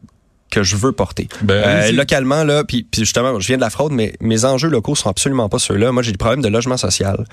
que 0.51 0.61
je 0.61 0.75
veux 0.75 0.91
porter. 0.91 1.27
Ben, 1.41 1.63
euh, 1.65 1.91
localement, 1.91 2.43
là, 2.43 2.63
puis, 2.63 2.85
justement, 2.95 3.39
je 3.39 3.47
viens 3.47 3.55
de 3.55 3.61
la 3.61 3.71
fraude, 3.71 3.93
mais 3.93 4.13
mes 4.21 4.45
enjeux 4.45 4.69
locaux 4.69 4.93
sont 4.93 5.09
absolument 5.09 5.49
pas 5.49 5.57
ceux-là. 5.57 5.91
Moi, 5.91 6.03
j'ai 6.03 6.11
des 6.11 6.17
problèmes 6.17 6.43
de 6.43 6.49
logement 6.49 6.77
social 6.77 7.25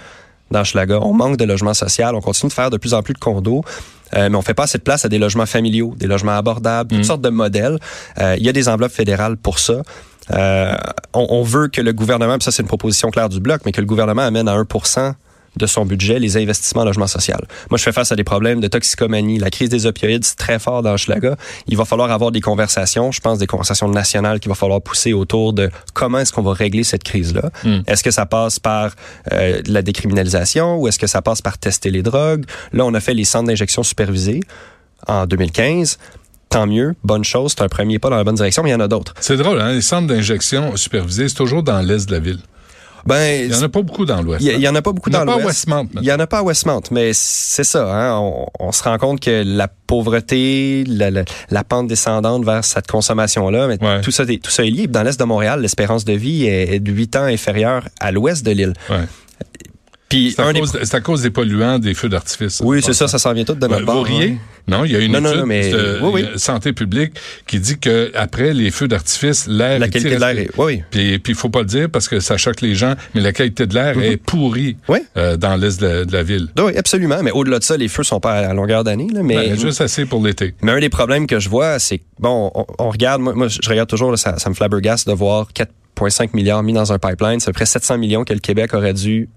dans 0.51 0.65
Schlaga. 0.65 1.01
On 1.03 1.13
manque 1.13 1.37
de 1.37 1.45
logement 1.45 1.75
social. 1.75 2.15
On 2.15 2.23
continue 2.23 2.49
de 2.49 2.55
faire 2.55 2.71
de 2.71 2.79
plus 2.79 2.95
en 2.95 3.03
plus 3.03 3.13
de 3.13 3.19
condos. 3.19 3.63
Euh, 4.15 4.31
mais 4.31 4.37
on 4.37 4.43
fait 4.43 4.55
pas 4.55 4.63
assez 4.63 4.79
de 4.79 4.83
place 4.83 5.05
à 5.05 5.11
des 5.11 5.19
logements 5.19 5.45
familiaux, 5.45 5.95
des 5.99 6.07
logements 6.07 6.37
abordables, 6.39 6.89
toutes 6.89 7.01
mm. 7.01 7.05
sortes 7.05 7.21
de 7.21 7.29
modèles. 7.29 7.79
Euh, 8.19 8.37
il 8.39 8.47
y 8.47 8.49
a 8.49 8.53
des 8.53 8.71
enveloppes 8.71 8.93
fédérales 8.93 9.37
pour 9.37 9.59
ça. 9.59 9.83
on, 10.31 10.77
on, 11.13 11.43
veut 11.43 11.69
que 11.69 11.83
le 11.83 11.93
gouvernement, 11.93 12.39
puis 12.39 12.45
ça 12.45 12.51
c'est 12.51 12.63
une 12.63 12.69
proposition 12.69 13.11
claire 13.11 13.29
du 13.29 13.41
bloc, 13.41 13.61
mais 13.67 13.73
que 13.73 13.83
le 13.83 13.87
gouvernement 13.87 14.23
amène 14.23 14.49
à 14.49 14.55
1 14.55 14.65
de 15.57 15.67
son 15.67 15.85
budget 15.85 16.19
les 16.19 16.37
investissements 16.37 16.83
en 16.83 16.85
logement 16.85 17.07
social. 17.07 17.41
Moi, 17.71 17.79
je 17.79 17.83
fais 17.83 17.93
face 17.93 18.13
à 18.13 18.17
des 18.17 18.25
problèmes 18.25 18.61
de 18.61 18.69
toxicomanie. 18.69 19.39
La 19.39 19.51
crise 19.51 19.69
des 19.69 19.87
opioïdes, 19.87 20.25
c'est 20.25 20.37
très 20.37 20.59
fort 20.59 20.83
dans 20.83 20.97
Schlaga. 20.97 21.37
Il 21.67 21.77
va 21.77 21.85
falloir 21.85 22.11
avoir 22.11 22.31
des 22.31 22.41
conversations, 22.41 23.13
je 23.13 23.21
pense 23.21 23.39
des 23.39 23.47
conversations 23.47 23.89
nationales 23.89 24.41
qu'il 24.41 24.49
va 24.49 24.55
falloir 24.55 24.81
pousser 24.81 25.13
autour 25.13 25.53
de 25.53 25.71
comment 25.95 26.19
est-ce 26.19 26.33
qu'on 26.33 26.43
va 26.43 26.53
régler 26.53 26.85
cette 26.85 27.05
crise-là. 27.05 27.51
Hmm. 27.65 27.81
Est-ce 27.87 28.03
que 28.03 28.11
ça 28.11 28.27
passe 28.27 28.59
par 28.59 28.93
euh, 29.33 29.61
la 29.67 29.83
décriminalisation 29.83 30.79
ou 30.79 30.89
est-ce 30.89 30.99
que 30.99 31.07
ça 31.07 31.23
passe 31.23 31.43
par 31.43 31.59
tester 31.59 31.91
les 31.91 32.03
drogues? 32.03 32.45
Là, 32.73 32.85
on 32.85 32.95
a 32.95 33.01
fait 33.01 33.15
les 33.15 33.25
centres 33.25 33.47
d'injection 33.47 33.83
supervisés 33.83 34.41
en 35.07 35.27
2015 35.27 35.99
tant 36.49 36.67
mieux, 36.67 36.95
bonne 37.05 37.25
chose, 37.25 37.53
c'est 37.57 37.63
un 37.63 37.69
premier 37.69 37.99
pas 37.99 38.11
dans 38.11 38.17
la 38.17 38.25
bonne 38.25 38.35
direction, 38.35 38.63
mais 38.63 38.71
il 38.71 38.73
y 38.73 38.77
en 38.77 38.81
a 38.81 38.89
d'autres. 38.89 39.15
C'est 39.21 39.37
drôle, 39.37 39.61
hein? 39.61 39.73
les 39.73 39.83
centres 39.83 40.07
d'injection 40.07 40.77
supervisés, 40.77 41.29
c'est 41.29 41.35
toujours 41.35 41.63
dans 41.63 41.81
l'est 41.81 42.09
de 42.09 42.13
la 42.13 42.21
ville. 42.21 42.41
Ben, 43.07 43.45
il 43.45 43.55
y 43.55 43.55
en 43.55 43.63
a 43.63 43.69
pas 43.69 43.83
beaucoup 43.83 44.05
dans 44.05 44.23
l'Ouest. 44.23 44.45
Il 44.45 44.61
y, 44.61 44.69
en 44.69 44.75
a 44.75 44.83
pas 44.83 44.93
beaucoup 44.93 45.11
dans 45.11 45.25
l'Ouest. 45.25 45.35
Il 45.35 45.41
n'y 45.41 45.43
en 45.43 45.45
a 45.45 45.47
pas 45.47 45.47
à 45.47 45.47
Westmount. 45.47 45.89
Il 46.03 46.05
y 46.05 46.13
en 46.13 46.19
a 46.19 46.27
pas 46.27 46.39
à 46.39 46.43
Westmount, 46.43 46.83
mais 46.91 47.11
c'est 47.15 47.65
ça. 47.65 47.89
Hein, 47.93 48.21
on, 48.59 48.73
se 48.73 48.83
rend 48.83 48.99
compte 48.99 49.21
que 49.21 49.43
la 49.45 49.69
pauvreté, 49.69 50.85
la, 50.87 51.11
la, 51.51 51.65
pente 51.65 51.89
descendante 51.89 52.45
vers 52.45 52.65
cette 52.65 52.87
consommation-là, 52.87 53.69
mais 53.69 53.79
tout 54.03 54.11
ça, 54.11 54.25
tout 54.27 54.51
ça 54.51 54.65
est 54.65 54.71
lié. 54.71 54.87
Dans 54.87 55.03
l'est 55.03 55.19
de 55.19 55.25
Montréal, 55.25 55.61
l'espérance 55.61 56.05
de 56.05 56.13
vie 56.13 56.47
est 56.47 56.81
de 56.81 56.93
8 56.93 57.17
ans 57.17 57.25
inférieure 57.25 57.89
à 58.01 58.13
l'ouest 58.13 58.45
de 58.45 58.53
l'île. 58.53 58.75
Ouais 58.91 58.97
c'est 60.11 60.95
à, 60.95 61.01
cause 61.01 61.23
des 61.23 61.31
polluants, 61.31 61.79
des 61.79 61.95
feux 61.95 62.09
d'artifice. 62.09 62.61
Oui, 62.65 62.81
c'est 62.83 62.95
ça, 62.95 63.09
ça 63.09 63.19
s'en 63.19 63.33
vient 63.33 63.45
tout 63.45 63.55
de 63.55 63.67
notre. 63.67 63.85
Vous 63.85 64.07
hein. 64.07 64.37
Non, 64.69 64.85
il 64.85 64.93
y 64.93 64.97
a 64.97 65.01
une 65.01 65.15
étude 65.15 66.33
de 66.33 66.39
santé 66.39 66.73
publique 66.73 67.15
qui 67.47 67.59
dit 67.59 67.79
que 67.79 68.11
après 68.15 68.53
les 68.53 68.71
feux 68.71 68.89
d'artifice, 68.89 69.47
l'air 69.47 69.79
la 69.79 69.89
qualité 69.89 70.15
de 70.15 70.21
l'air 70.21 70.39
est... 70.39 70.51
oui, 70.59 70.83
Puis 70.91 71.19
puis 71.19 71.33
il 71.33 71.37
faut 71.37 71.49
pas 71.49 71.61
le 71.61 71.67
dire 71.67 71.91
parce 71.91 72.09
que 72.09 72.21
ça 72.21 72.37
choque 72.37 72.61
les 72.61 72.75
gens, 72.75 72.95
mais 73.15 73.21
la 73.21 73.33
qualité 73.33 73.67
de 73.67 73.75
l'air 73.75 73.99
est 73.99 74.13
mhm. 74.13 74.19
pourrie 74.19 74.77
euh, 75.17 75.37
dans 75.37 75.57
l'est 75.57 75.81
de, 75.81 76.07
la 76.11 76.23
ville. 76.23 76.49
Oui, 76.59 76.77
absolument, 76.77 77.23
mais 77.23 77.31
au-delà 77.31 77.59
de 77.59 77.65
ça, 77.65 77.77
les 77.77 77.89
feux 77.89 78.03
sont 78.03 78.21
pas 78.21 78.35
à 78.35 78.55
longueur 78.55 78.85
d'année 78.85 79.09
là, 79.13 79.23
mais 79.23 79.37
ben, 79.37 79.59
juste 79.59 79.81
assez 79.81 80.05
pour 80.05 80.25
l'été. 80.25 80.55
Mais 80.63 80.73
un 80.73 80.81
des 80.81 80.89
problèmes 80.89 81.27
que 81.27 81.41
je 81.41 81.49
vois, 81.49 81.79
c'est 81.79 82.01
bon, 82.19 82.51
on, 82.79 82.91
regarde 82.91 83.23
moi, 83.23 83.49
je 83.49 83.69
regarde 83.69 83.89
toujours 83.89 84.17
ça, 84.19 84.39
ça 84.39 84.51
me 84.51 84.55
flabbergasse 84.55 85.05
de 85.05 85.13
voir 85.13 85.49
4,5 85.55 86.31
milliards 86.35 86.63
mis 86.63 86.73
dans 86.73 86.93
un 86.93 86.99
pipeline, 86.99 87.41
c'est 87.41 87.49
à 87.49 87.53
peu 87.53 87.59
près 87.59 87.67
700 87.67 87.99
millions 87.99 88.25
que 88.25 88.33
le 88.33 88.41
Québec 88.41 88.75
aurait 88.75 88.95
dû 88.95 89.29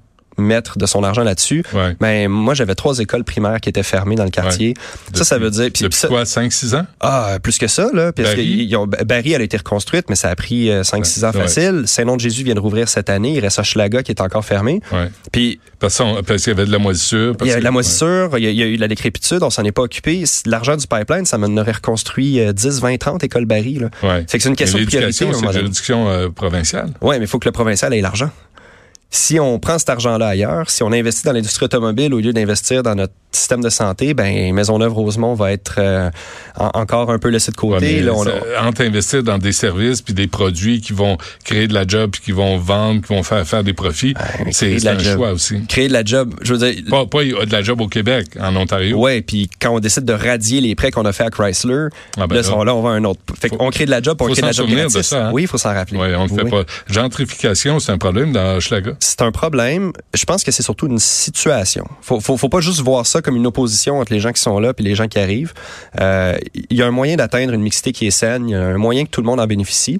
mettre 0.42 0.78
de 0.78 0.86
son 0.86 1.04
argent 1.04 1.24
là-dessus. 1.24 1.64
Mais 1.74 1.96
ben, 2.00 2.28
moi, 2.28 2.54
j'avais 2.54 2.76
trois 2.76 3.00
écoles 3.00 3.24
primaires 3.24 3.60
qui 3.62 3.70
étaient 3.70 3.84
fermées 3.84 4.16
dans 4.16 4.24
le 4.24 4.30
quartier. 4.30 4.74
ça, 5.14 5.24
ça 5.24 5.38
veut 5.38 5.50
dire... 5.50 5.70
Puis, 5.74 5.84
depuis 5.84 6.08
quoi, 6.08 6.24
5-6 6.24 6.76
ans? 6.76 6.86
Ah, 7.00 7.38
plus 7.42 7.58
que 7.58 7.68
ça, 7.68 7.90
là. 7.94 8.12
Parce 8.12 8.30
Barry? 8.30 8.70
Que, 8.70 8.76
ont, 8.76 8.88
Barry, 8.88 9.34
elle 9.34 9.42
a 9.42 9.44
été 9.44 9.58
reconstruite, 9.58 10.06
mais 10.10 10.16
ça 10.16 10.30
a 10.30 10.36
pris 10.36 10.70
5-6 10.70 11.24
euh, 11.24 11.28
ans 11.28 11.32
facile. 11.32 11.84
Saint-Nom-de-Jésus 11.86 12.44
vient 12.44 12.56
de 12.56 12.60
rouvrir 12.60 12.90
cette 12.90 13.10
année. 13.10 13.34
Il 13.34 13.40
reste 13.40 13.60
Hochelaga 13.60 14.04
qui 14.04 14.12
est 14.12 14.22
encore 14.22 14.46
fermé. 14.46 14.82
Puis... 15.32 15.60
Parce, 15.80 15.98
qu'il 15.98 16.48
y 16.48 16.50
avait 16.52 16.66
de 16.66 16.72
la 16.72 16.78
moisissure. 16.78 17.36
Il 17.42 17.48
y 17.48 17.52
a 17.52 17.58
de 17.58 17.64
la 17.64 17.72
moisissure, 17.72 18.38
il, 18.38 18.44
y 18.44 18.62
a, 18.62 18.66
eu 18.68 18.76
de 18.76 18.82
la 18.82 18.88
décrépitude, 18.88 19.42
on 19.42 19.50
s'en 19.50 19.64
est 19.64 19.72
pas 19.72 19.82
occupé. 19.82 20.24
L'argent 20.46 20.78
du 20.78 20.86
pipeline, 20.86 21.26
ça 21.26 21.40
m'en 21.40 21.60
aurait 21.60 21.72
reconstruit 21.72 22.40
10, 22.54 22.82
20, 22.82 22.98
30 22.98 23.24
écoles 23.24 23.46
Barry, 23.46 23.80
là. 23.80 23.90
Fait 24.28 24.38
que 24.38 24.44
c'est 24.44 24.50
une 24.50 24.56
question 24.56 24.78
de 24.78 24.86
priorité. 24.86 25.12
C'est 25.12 25.26
une 25.26 25.52
juridiction 25.52 26.08
euh, 26.10 26.30
provinciale. 26.30 26.92
Oui, 27.02 27.16
mais 27.18 27.26
il 27.26 27.28
faut 27.28 27.40
que 27.40 27.48
le 27.48 27.52
provincial 27.52 27.94
ait 27.94 28.02
l'argent 28.02 28.30
si 29.12 29.40
on 29.40 29.60
prend 29.60 29.78
cet 29.78 29.90
argent-là 29.90 30.30
ailleurs, 30.30 30.70
si 30.70 30.84
on 30.84 30.92
investit 30.92 31.26
dans 31.26 31.34
l'industrie 31.34 31.66
automobile 31.66 32.14
au 32.14 32.20
lieu 32.20 32.34
d'investir 32.34 32.82
dans 32.82 32.96
notre 32.96 33.14
système 33.32 33.62
de 33.62 33.70
santé, 33.70 34.14
ben 34.14 34.54
Maisonneuve-Rosemont 34.54 35.34
va 35.34 35.52
être 35.52 35.76
euh, 35.78 36.10
encore 36.58 37.12
un 37.12 37.20
peu 37.20 37.30
laissé 37.30 37.52
de 37.52 37.58
côté. 37.58 38.02
là, 38.02 38.14
on 38.14 38.26
Entre 38.68 38.82
investir 38.82 39.24
dans 39.24 39.38
des 39.38 39.52
services 39.52 40.02
puis 40.02 40.14
des 40.14 40.28
produits 40.28 40.82
qui 40.82 40.94
vont 40.94 41.18
créer 41.44 41.68
de 41.68 41.74
la 41.74 41.86
job 41.88 42.12
puis 42.12 42.22
qui 42.22 42.32
vont 42.32 42.58
vendre, 42.58 43.02
qui 43.02 43.14
vont 43.14 43.24
faire 43.24 43.46
faire 43.48 43.64
des 43.64 43.74
profits, 43.74 44.14
c'est 44.52 44.86
un 44.88 45.00
choix 45.00 45.32
aussi. 45.32 45.66
Créer 45.68 45.88
de 45.88 45.94
la 45.94 46.04
job, 46.04 46.34
je 46.42 46.54
veux 46.54 46.72
dire... 46.72 46.84
Pas, 46.90 47.06
pas 47.06 47.24
de 47.24 47.52
la 47.52 47.62
job 47.62 47.82
au 47.82 47.88
Québec, 47.88 48.28
en 48.40 48.56
Ontario. 48.56 48.98
Ouais, 48.98 49.22
puis 49.22 49.50
quand 49.60 49.72
on 49.72 49.80
décide 49.80 50.06
de 50.06 50.14
radier 50.14 50.62
les 50.62 50.76
prêts 50.76 50.92
qu'on 50.92 51.06
a 51.06 51.14
fait 51.14 51.24
à 51.24 51.30
Chrysler, 51.30 51.88
ah 52.18 52.28
ben 52.28 52.36
là, 52.36 52.42
là, 52.42 52.76
on 52.76 52.82
va 52.82 52.90
un 52.90 53.04
autre. 53.04 53.22
Fait 53.40 53.52
on 53.60 53.70
crée 53.70 53.86
de 53.86 53.92
la 53.92 54.02
job, 54.02 54.18
on 54.22 54.26
crée 54.28 54.42
de 54.42 54.48
la 54.48 54.52
job 54.52 54.70
gratis. 54.70 54.94
De 54.94 55.02
ça, 55.02 55.28
hein? 55.28 55.32
Oui, 55.34 55.44
il 55.44 55.48
faut 55.48 55.58
s'en 55.58 55.74
rappeler. 55.74 55.98
Ouais, 55.98 56.16
on 56.16 56.24
le 56.24 56.30
fait 56.30 56.50
pas. 56.50 56.64
Gentrification, 56.88 57.80
c'est 57.80 57.92
un 57.92 57.98
problème 57.98 58.32
dans 58.32 58.60
Schlaga? 58.60 58.94
C'est 59.00 59.22
un 59.22 59.32
problème. 59.32 59.92
Je 60.14 60.26
pense 60.26 60.44
que 60.44 60.52
c'est 60.52 60.64
surtout 60.64 60.88
une 60.88 61.00
situation. 61.00 61.88
Faut, 62.02 62.20
faut, 62.20 62.38
faut 62.38 62.50
pas 62.50 62.62
juste 62.62 62.82
voir 62.82 63.06
ça 63.06 63.21
comme 63.22 63.36
une 63.36 63.48
opposition 63.48 64.00
entre 64.00 64.14
les 64.14 64.20
gens 64.20 64.32
qui 64.32 64.42
sont 64.42 64.60
là 64.60 64.74
et 64.78 64.84
les 64.84 64.96
gens 64.96 65.08
qui 65.08 65.20
arrivent. 65.20 65.54
Euh, 66.00 66.38
il 66.54 66.78
y 66.78 66.82
a 66.82 66.88
un 66.88 66.92
moyen 66.92 67.16
d'atteindre 67.16 67.54
une 67.54 67.62
mixité 67.62 67.92
qui 67.92 68.08
est 68.08 68.12
saine. 68.12 68.50
Il 68.50 68.52
y 68.52 68.56
a 68.56 68.62
un 68.62 68.78
moyen 68.78 69.06
que 69.06 69.10
tout 69.10 69.22
le 69.22 69.28
monde 69.28 69.40
en 69.40 69.48
bénéficie. 69.48 69.98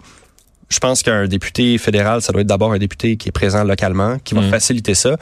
Je 0.70 0.80
pense 0.80 1.04
qu'un 1.04 1.28
député 1.28 1.78
fédéral, 1.78 2.22
ça 2.22 2.32
doit 2.32 2.42
être 2.42 2.48
d'abord 2.48 2.72
un 2.72 2.80
député 2.80 3.18
qui 3.18 3.30
est 3.30 3.34
présent 3.34 3.64
localement, 3.64 4.18
qui 4.24 4.36
va 4.36 4.42
mm. 4.42 4.50
faciliter 4.50 4.94
ça. 4.94 5.18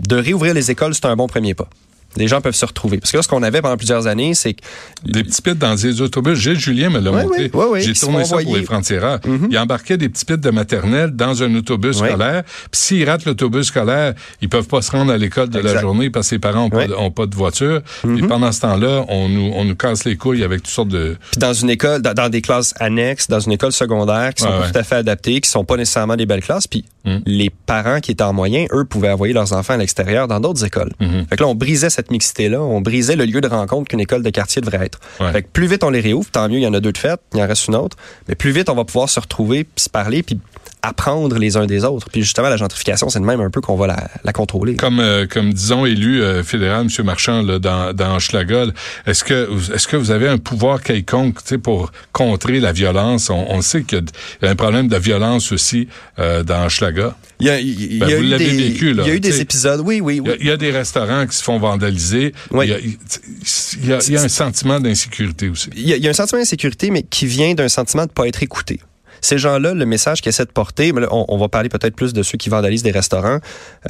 De 0.00 0.16
réouvrir 0.16 0.54
les 0.54 0.70
écoles, 0.70 0.94
c'est 0.94 1.06
un 1.06 1.16
bon 1.16 1.26
premier 1.26 1.54
pas. 1.54 1.68
Les 2.16 2.28
gens 2.28 2.40
peuvent 2.40 2.54
se 2.54 2.66
retrouver. 2.66 2.98
Parce 2.98 3.12
que 3.12 3.16
là, 3.16 3.22
ce 3.22 3.28
qu'on 3.28 3.42
avait 3.42 3.62
pendant 3.62 3.76
plusieurs 3.76 4.06
années, 4.06 4.34
c'est 4.34 4.54
que... 4.54 4.60
Des 5.04 5.24
petits 5.24 5.42
pits 5.42 5.54
dans 5.54 5.74
des 5.74 6.00
autobus. 6.00 6.38
Gilles 6.38 6.58
Julien 6.58 6.90
me 6.90 7.00
l'a 7.00 7.10
montré. 7.10 7.50
J'ai 7.80 7.94
tourné 7.94 8.24
ça 8.24 8.36
pour 8.38 8.56
les 8.56 8.64
frontières. 8.64 9.18
Mm-hmm. 9.18 9.48
Il 9.50 9.58
embarquait 9.58 9.96
des 9.96 10.08
petits 10.08 10.24
pits 10.24 10.38
de 10.38 10.50
maternelle 10.50 11.10
dans 11.10 11.42
un 11.42 11.54
autobus 11.54 11.96
scolaire. 11.96 12.42
Puis 12.70 12.80
s'ils 12.80 13.08
ratent 13.08 13.24
l'autobus 13.24 13.66
scolaire, 13.66 14.14
ils 14.40 14.48
peuvent 14.48 14.66
pas 14.66 14.82
se 14.82 14.90
rendre 14.90 15.12
à 15.12 15.18
l'école 15.18 15.48
de 15.48 15.58
la 15.58 15.80
journée 15.80 16.10
parce 16.10 16.30
que 16.30 16.36
les 16.36 16.38
parents 16.38 16.68
ont, 16.98 17.10
pas, 17.10 17.26
de 17.26 17.34
voiture. 17.34 17.82
Et 18.04 18.06
mm-hmm. 18.06 18.28
pendant 18.28 18.52
ce 18.52 18.60
temps-là, 18.60 19.04
on 19.08 19.28
nous, 19.28 19.52
on 19.54 19.64
nous 19.64 19.76
casse 19.76 20.04
les 20.04 20.16
couilles 20.16 20.44
avec 20.44 20.62
toutes 20.62 20.72
sortes 20.72 20.88
de... 20.88 21.16
Puis 21.32 21.38
dans 21.38 21.52
une 21.52 21.70
école, 21.70 22.02
dans, 22.02 22.28
des 22.28 22.42
classes 22.42 22.74
annexes, 22.78 23.28
dans 23.28 23.40
une 23.40 23.52
école 23.52 23.72
secondaire 23.72 24.34
qui 24.34 24.42
sont 24.42 24.50
pas 24.50 24.70
tout 24.70 24.78
à 24.78 24.82
fait 24.82 24.96
adaptées, 24.96 25.40
qui 25.40 25.50
sont 25.50 25.64
pas 25.64 25.76
nécessairement 25.76 26.16
des 26.16 26.26
belles 26.26 26.42
classes. 26.42 26.66
Puis 26.66 26.84
mm. 27.04 27.18
les 27.26 27.50
parents 27.50 28.00
qui 28.00 28.12
étaient 28.12 28.22
en 28.22 28.32
moyen, 28.32 28.66
eux, 28.72 28.84
pouvaient 28.84 29.10
envoyer 29.10 29.34
leurs 29.34 29.52
enfants 29.52 29.74
à 29.74 29.78
l'extérieur 29.78 30.28
dans 30.28 30.40
d'autres 30.40 30.64
écoles. 30.64 30.92
Mm-hmm. 31.00 31.28
Fait 31.28 31.36
que 31.36 31.42
là, 31.42 31.48
on 31.48 31.54
brisait 31.54 31.90
cette 31.90 32.05
mixité-là. 32.10 32.60
On 32.60 32.80
brisait 32.80 33.16
le 33.16 33.24
lieu 33.24 33.40
de 33.40 33.48
rencontre 33.48 33.88
qu'une 33.88 34.00
école 34.00 34.22
de 34.22 34.30
quartier 34.30 34.62
devrait 34.62 34.86
être. 34.86 35.00
Fait 35.32 35.42
que 35.42 35.48
plus 35.48 35.66
vite 35.66 35.84
on 35.84 35.90
les 35.90 36.00
réouvre, 36.00 36.30
tant 36.30 36.48
mieux, 36.48 36.58
il 36.58 36.62
y 36.62 36.66
en 36.66 36.74
a 36.74 36.80
deux 36.80 36.92
de 36.92 36.98
faites, 36.98 37.20
il 37.34 37.42
en 37.42 37.46
reste 37.46 37.68
une 37.68 37.76
autre. 37.76 37.96
Mais 38.28 38.34
plus 38.34 38.50
vite 38.50 38.68
on 38.68 38.74
va 38.74 38.84
pouvoir 38.84 39.08
se 39.08 39.20
retrouver, 39.20 39.64
puis 39.64 39.84
se 39.84 39.90
parler, 39.90 40.22
puis 40.22 40.38
apprendre 40.86 41.38
les 41.38 41.56
uns 41.56 41.66
des 41.66 41.84
autres. 41.84 42.08
Puis 42.10 42.22
justement, 42.22 42.48
la 42.48 42.56
gentrification, 42.56 43.08
c'est 43.08 43.20
de 43.20 43.24
même 43.24 43.40
un 43.40 43.50
peu 43.50 43.60
qu'on 43.60 43.76
va 43.76 43.86
la, 43.86 44.08
la, 44.24 44.32
contrôler. 44.32 44.76
Comme, 44.76 45.00
euh, 45.00 45.26
comme 45.26 45.52
disons, 45.52 45.84
élu 45.84 46.22
euh, 46.22 46.42
fédéral, 46.42 46.86
M. 46.86 47.04
Marchand, 47.04 47.42
là, 47.42 47.58
dans, 47.58 47.92
dans 47.92 48.18
Schlager, 48.18 48.66
est-ce 49.06 49.24
que, 49.24 49.48
est-ce 49.74 49.88
que 49.88 49.96
vous 49.96 50.10
avez 50.10 50.28
un 50.28 50.38
pouvoir 50.38 50.82
quelconque 50.82 51.40
pour 51.62 51.92
contrer 52.12 52.60
la 52.60 52.72
violence? 52.72 53.30
On, 53.30 53.46
on 53.48 53.62
sait 53.62 53.82
qu'il 53.82 54.04
y 54.42 54.46
a 54.46 54.50
un 54.50 54.56
problème 54.56 54.88
de 54.88 54.96
violence 54.96 55.52
aussi 55.52 55.88
euh, 56.18 56.42
dans 56.42 56.68
Schlager. 56.68 57.10
Il 57.40 57.46
y 57.46 57.50
a, 57.50 57.60
il 57.60 57.96
y 57.96 57.98
ben, 57.98 58.22
eu 58.22 58.28
des, 58.38 58.46
vécu, 58.46 58.94
là. 58.94 59.02
Il 59.04 59.08
y 59.08 59.12
a 59.12 59.14
eu 59.14 59.20
des 59.20 59.40
épisodes, 59.40 59.82
oui, 59.84 60.00
oui, 60.00 60.20
oui. 60.20 60.32
Il 60.40 60.46
y, 60.46 60.50
a, 60.50 60.56
des 60.56 60.70
restaurants 60.70 61.26
qui 61.26 61.36
se 61.36 61.42
font 61.42 61.58
vandaliser. 61.58 62.32
Oui. 62.50 62.66
Il, 62.66 62.70
y 62.70 63.92
a, 63.92 63.98
il, 63.98 64.12
y 64.12 64.16
un 64.16 64.28
sentiment 64.28 64.80
d'insécurité 64.80 65.48
aussi. 65.50 65.68
Il 65.76 65.86
y, 65.86 65.92
a, 65.92 65.96
il 65.96 66.02
y 66.02 66.06
a 66.06 66.10
un 66.10 66.14
sentiment 66.14 66.40
d'insécurité, 66.40 66.90
mais 66.90 67.02
qui 67.02 67.26
vient 67.26 67.54
d'un 67.54 67.68
sentiment 67.68 68.06
de 68.06 68.10
pas 68.10 68.26
être 68.26 68.42
écouté. 68.42 68.80
Ces 69.26 69.38
gens-là, 69.38 69.74
le 69.74 69.86
message 69.86 70.20
qu'ils 70.20 70.30
essaient 70.30 70.44
de 70.44 70.52
porter, 70.52 70.92
on, 71.10 71.36
va 71.36 71.48
parler 71.48 71.68
peut-être 71.68 71.96
plus 71.96 72.12
de 72.12 72.22
ceux 72.22 72.38
qui 72.38 72.48
vandalisent 72.48 72.84
des 72.84 72.92
restaurants, 72.92 73.40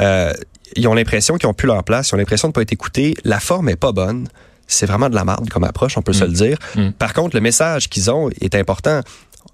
euh, 0.00 0.33
ils 0.76 0.88
ont 0.88 0.95
l'impression 0.95 1.37
qu'ils 1.37 1.47
ont 1.47 1.52
plus 1.52 1.66
leur 1.66 1.85
place, 1.85 2.09
ils 2.09 2.14
ont 2.14 2.16
l'impression 2.16 2.49
de 2.49 2.55
pas 2.55 2.62
être 2.62 2.73
écoutés. 2.73 3.12
La 3.23 3.38
forme 3.38 3.69
est 3.69 3.76
pas 3.76 3.93
bonne. 3.93 4.28
C'est 4.66 4.87
vraiment 4.87 5.11
de 5.11 5.14
la 5.14 5.26
marde 5.26 5.50
comme 5.50 5.64
approche, 5.64 5.99
on 5.99 6.02
peut 6.02 6.14
se 6.14 6.25
mm. 6.25 6.26
le 6.26 6.33
dire. 6.33 6.59
Mm. 6.75 6.90
Par 6.93 7.12
contre, 7.12 7.37
le 7.37 7.43
message 7.43 7.90
qu'ils 7.90 8.11
ont 8.11 8.31
est 8.40 8.55
important 8.55 9.02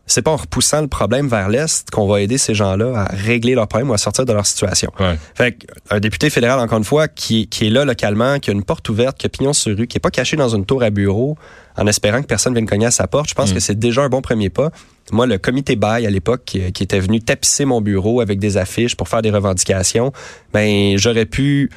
c'est 0.06 0.23
pas 0.23 0.32
en 0.32 0.37
repoussant 0.37 0.80
le 0.80 0.88
problème 0.88 1.28
vers 1.28 1.49
l'est 1.49 1.90
qu'on 1.90 2.06
va 2.06 2.21
aider 2.21 2.38
ces 2.38 2.54
gens-là 2.54 2.92
à 2.97 3.14
régler 3.14 3.54
leurs 3.54 3.68
problèmes 3.68 3.90
ou 3.90 3.94
à 3.94 3.99
sortir 3.99 4.26
de 4.26 4.32
leur 4.32 4.47
situation. 4.47 4.90
Ouais. 4.99 5.16
Fait 5.35 5.56
un 5.90 6.00
député 6.00 6.28
fédéral, 6.28 6.59
encore 6.59 6.78
une 6.78 6.85
fois, 6.85 7.09
qui, 7.09 7.47
qui 7.47 7.66
est 7.68 7.71
là 7.71 7.85
localement, 7.85 8.38
qui 8.38 8.50
a 8.50 8.52
une 8.52 8.64
porte 8.64 8.88
ouverte, 8.88 9.16
qui 9.18 9.26
a 9.26 9.28
pignon 9.28 9.52
sur 9.52 9.76
rue, 9.76 9.87
qui 9.87 9.99
est 9.99 10.00
pas 10.00 10.11
caché 10.11 10.37
dans 10.37 10.49
une 10.49 10.66
tour 10.66 10.82
à 10.82 10.90
bureau, 10.90 11.37
en 11.76 11.87
espérant 11.87 12.21
que 12.21 12.26
personne 12.26 12.52
vienne 12.52 12.66
cogner 12.66 12.87
à 12.87 12.90
sa 12.90 13.06
porte, 13.06 13.28
je 13.28 13.35
pense 13.35 13.52
mm. 13.52 13.54
que 13.54 13.61
c'est 13.61 13.78
déjà 13.78 14.02
un 14.02 14.09
bon 14.09 14.23
premier 14.23 14.50
pas. 14.50 14.71
Moi, 15.11 15.26
le 15.26 15.38
comité 15.38 15.76
bail 15.76 16.06
à 16.06 16.11
l'époque 16.11 16.42
qui, 16.44 16.61
était 16.61 17.00
venu 17.00 17.21
tapisser 17.21 17.64
mon 17.64 17.80
bureau 17.80 18.21
avec 18.21 18.38
des 18.38 18.56
affiches 18.56 18.97
pour 18.97 19.09
faire 19.09 19.23
des 19.23 19.30
revendications, 19.30 20.12
ben 20.52 20.97
j'aurais 20.97 21.26
pu 21.26 21.71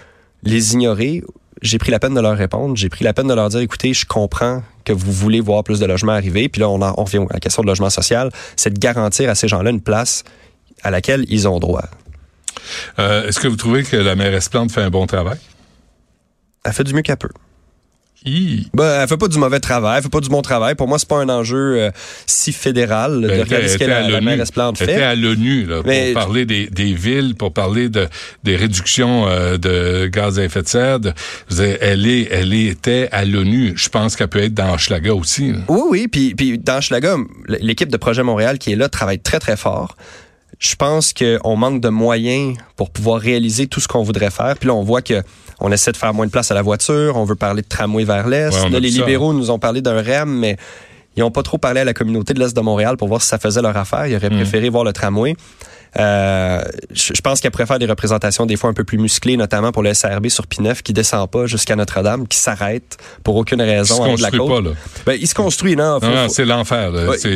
les 0.44 0.74
ignorer 0.74 1.24
j'ai 1.62 1.78
pris 1.78 1.92
la 1.92 2.00
peine 2.00 2.14
de 2.14 2.20
leur 2.20 2.38
répondre. 2.38 2.76
J'ai 2.76 2.90
pris 2.90 3.04
la 3.04 3.14
peine 3.14 3.28
de 3.28 3.34
leur 3.34 3.50
dire, 3.50 3.60
écoutez, 3.62 3.94
je 3.94 4.06
comprends 4.06 4.64
que 4.84 4.94
vous 4.94 5.12
voulez 5.12 5.40
voir 5.40 5.64
plus 5.64 5.80
de 5.80 5.86
logements 5.86 6.12
arriver. 6.12 6.50
Puis 6.50 6.62
là, 6.62 6.70
on, 6.70 6.82
en, 6.82 6.94
on 6.98 7.04
revient 7.04 7.26
à 7.30 7.34
la 7.34 7.40
question 7.40 7.62
de 7.64 7.68
logement 7.68 7.90
social. 7.90 8.30
C'est 8.56 8.74
de 8.74 8.80
garantir 8.80 9.30
à 9.30 9.36
ces 9.36 9.48
gens-là 9.48 9.70
une 9.72 9.82
place 9.82 10.24
à 10.84 10.92
laquelle 10.92 11.26
ils 11.30 11.48
ont 11.48 11.60
droit. 11.60 11.86
Euh, 13.00 13.28
Est-ce 13.28 13.40
que 13.40 13.48
vous 13.48 13.56
trouvez 13.56 13.84
que 13.84 13.96
la 13.96 14.16
mairesse 14.16 14.50
Plante 14.50 14.72
fait 14.72 14.82
un 14.82 14.90
bon 14.90 15.08
travail? 15.08 15.38
Elle 16.64 16.74
fait 16.74 16.84
du 16.84 16.94
mieux 16.94 17.02
qu'elle 17.02 17.18
peut. 17.18 17.30
Ben, 18.74 19.02
elle 19.02 19.08
fait 19.08 19.18
pas 19.18 19.28
du 19.28 19.38
mauvais 19.38 19.60
travail, 19.60 19.98
elle 19.98 20.04
fait 20.04 20.10
pas 20.10 20.20
du 20.20 20.30
bon 20.30 20.42
travail. 20.42 20.76
Pour 20.76 20.88
moi, 20.88 20.98
c'est 20.98 21.08
pas 21.08 21.18
un 21.18 21.30
enjeu 21.30 21.78
euh, 21.78 21.92
si 22.26 22.52
fédéral 22.52 23.22
de 23.22 23.30
regarder 23.30 23.68
ce 23.68 23.78
que 23.78 23.86
la, 23.86 24.02
la 24.02 24.74
fait. 24.74 24.84
Elle 24.84 24.90
était 24.90 25.04
à 25.04 25.16
l'ONU 25.16 25.68
pour 25.68 26.14
parler 26.14 26.46
des, 26.46 26.68
des, 26.68 26.94
villes, 26.94 27.36
pour 27.36 27.54
parler 27.54 27.90
de 27.90 28.08
des 28.44 28.56
réductions 28.56 29.28
euh, 29.28 29.58
de 29.58 30.08
gaz 30.08 30.40
à 30.40 30.44
effet 30.44 30.64
de 30.64 30.68
serre. 30.68 31.00
elle 31.82 32.08
est, 32.08 32.28
elle 32.32 32.54
était 32.54 33.10
à 33.12 33.26
l'ONU. 33.26 33.74
Je 33.76 33.90
pense 33.90 34.16
qu'elle 34.16 34.28
peut 34.28 34.44
être 34.44 34.54
dans 34.54 34.78
Schlaga 34.78 35.14
aussi. 35.14 35.54
Oui, 35.68 35.82
oui. 35.90 36.08
Puis, 36.08 36.34
puis 36.36 36.58
dans 36.58 36.82
Schlaga, 36.82 37.18
l'équipe 37.48 37.90
de 37.90 37.98
Projet 37.98 38.24
Montréal 38.24 38.58
qui 38.58 38.72
est 38.72 38.76
là 38.76 38.90
travaille 38.90 39.20
très, 39.20 39.40
très 39.40 39.58
fort. 39.58 39.96
Je 40.60 40.76
pense 40.76 41.14
qu'on 41.14 41.56
manque 41.58 41.82
de 41.82 41.90
moyens 41.90 42.58
pour 42.76 42.90
pouvoir 42.90 43.20
réaliser 43.20 43.68
tout 43.68 43.80
ce 43.80 43.88
qu'on 43.88 44.04
voudrait 44.04 44.32
faire. 44.32 44.56
Puis 44.58 44.68
là, 44.68 44.74
on 44.74 44.84
voit 44.84 45.02
que 45.02 45.22
on 45.60 45.72
essaie 45.72 45.92
de 45.92 45.98
faire 45.98 46.14
moins 46.14 46.26
de 46.26 46.32
place 46.32 46.52
à 46.52 46.54
la 46.54 46.62
voiture, 46.62 47.16
on 47.16 47.24
veut 47.24 47.36
parler 47.36 47.62
de 47.62 47.68
tramway 47.68 48.04
vers 48.04 48.28
l'Est. 48.28 48.70
là, 48.70 48.80
les 48.80 48.90
libéraux 48.90 49.34
nous 49.34 49.52
ont 49.52 49.60
parlé 49.60 49.82
d'un 49.82 50.02
REM, 50.02 50.30
mais 50.30 50.58
ils 51.16 51.22
n'ont 51.22 51.32
pas 51.32 51.44
trop 51.44 51.58
parlé 51.58 51.82
à 51.82 51.86
la 51.86 51.94
communauté 51.94 52.34
de 52.34 52.40
l'Est 52.40 52.56
de 52.56 52.62
Montréal 52.62 52.98
pour 52.98 53.08
voir 53.08 53.22
si 53.22 53.30
ça 53.30 53.38
faisait 53.38 53.62
leur 53.62 53.76
affaire. 53.78 54.06
Ils 54.08 54.16
auraient 54.16 54.30
mm. 54.30 54.36
préféré 54.36 54.70
voir 54.70 54.84
le 54.84 54.94
tramway. 54.94 55.36
Euh, 55.98 56.62
je, 56.92 57.22
pense 57.22 57.40
qu'elle 57.40 57.52
pourrait 57.52 57.66
faire 57.66 57.80
des 57.80 57.86
représentations 57.86 58.46
des 58.46 58.58
fois 58.58 58.70
un 58.70 58.74
peu 58.74 58.84
plus 58.84 58.98
musclées, 58.98 59.38
notamment 59.38 59.72
pour 59.72 59.82
le 59.82 59.94
SRB 59.94 60.28
sur 60.28 60.46
Pinef 60.46 60.84
qui 60.84 60.94
descend 60.94 61.30
pas 61.30 61.46
jusqu'à 61.46 61.76
Notre-Dame, 61.76 62.28
qui 62.28 62.38
s'arrête 62.38 62.98
pour 63.24 63.36
aucune 63.36 63.62
raison 63.62 64.06
il 64.06 64.18
se 64.18 64.26
construit 64.26 64.48
Pas, 64.48 64.62
là. 64.62 64.76
Ben, 65.06 65.18
il 65.20 65.28
se 65.28 65.36
construit, 65.36 65.76
non? 65.76 66.00
non, 66.02 66.30
c'est 66.30 66.46
l'enfer. 66.46 66.92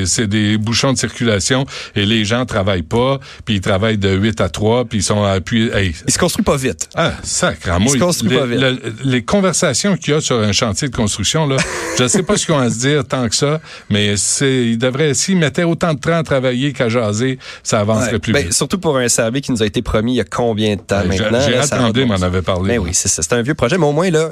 C'est 0.05 0.27
des 0.27 0.57
bouchons 0.57 0.93
de 0.93 0.97
circulation 0.97 1.65
et 1.95 2.05
les 2.05 2.25
gens 2.25 2.45
travaillent 2.45 2.81
pas, 2.81 3.19
puis 3.45 3.55
ils 3.55 3.61
travaillent 3.61 3.97
de 3.97 4.09
8 4.09 4.41
à 4.41 4.49
3, 4.49 4.85
puis 4.85 4.99
ils 4.99 5.03
sont 5.03 5.23
appuyés. 5.23 5.71
Hey. 5.73 5.95
Il 6.07 6.13
se 6.13 6.19
construit 6.19 6.43
pas 6.43 6.57
vite. 6.57 6.89
Ah, 6.95 7.13
sacre. 7.23 7.69
Il 7.79 7.89
se 7.89 7.97
construit 7.97 8.37
pas 8.37 8.45
vite. 8.45 8.63
les 9.03 9.23
conversations 9.23 9.95
qu'il 9.95 10.13
y 10.13 10.17
a 10.17 10.21
sur 10.21 10.39
un 10.39 10.51
chantier 10.51 10.89
de 10.89 10.95
construction, 10.95 11.47
là, 11.47 11.57
je 11.99 12.07
sais 12.07 12.23
pas 12.23 12.37
ce 12.37 12.45
qu'on 12.45 12.57
va 12.57 12.69
se 12.69 12.79
dire 12.79 13.05
tant 13.05 13.27
que 13.29 13.35
ça, 13.35 13.61
mais 13.89 14.17
c'est, 14.17 14.65
il 14.67 14.77
devrait, 14.77 15.13
s'ils 15.13 15.37
mettaient 15.37 15.63
autant 15.63 15.93
de 15.93 15.99
temps 15.99 16.17
à 16.17 16.23
travailler 16.23 16.73
qu'à 16.73 16.89
jaser, 16.89 17.39
ça 17.63 17.79
avancerait 17.79 18.19
plus 18.19 18.33
ben, 18.33 18.43
vite 18.43 18.48
surtout 18.51 18.79
pour 18.79 18.97
un 18.97 19.07
service 19.09 19.41
qui 19.41 19.51
nous 19.51 19.63
a 19.63 19.65
été 19.65 19.81
promis 19.81 20.13
il 20.13 20.17
y 20.17 20.21
a 20.21 20.25
combien 20.25 20.75
de 20.75 20.81
temps 20.81 21.03
maintenant? 21.05 21.41
J'ai 21.41 21.57
attendu, 21.57 22.05
m'en 22.05 22.21
avait 22.21 22.41
parlé. 22.41 22.77
Ben 22.77 22.79
oui, 22.79 22.91
c'est 22.93 23.33
un 23.33 23.41
vieux 23.41 23.55
projet, 23.55 23.77
mais 23.77 23.85
au 23.85 23.91
moins 23.91 24.09
là, 24.09 24.29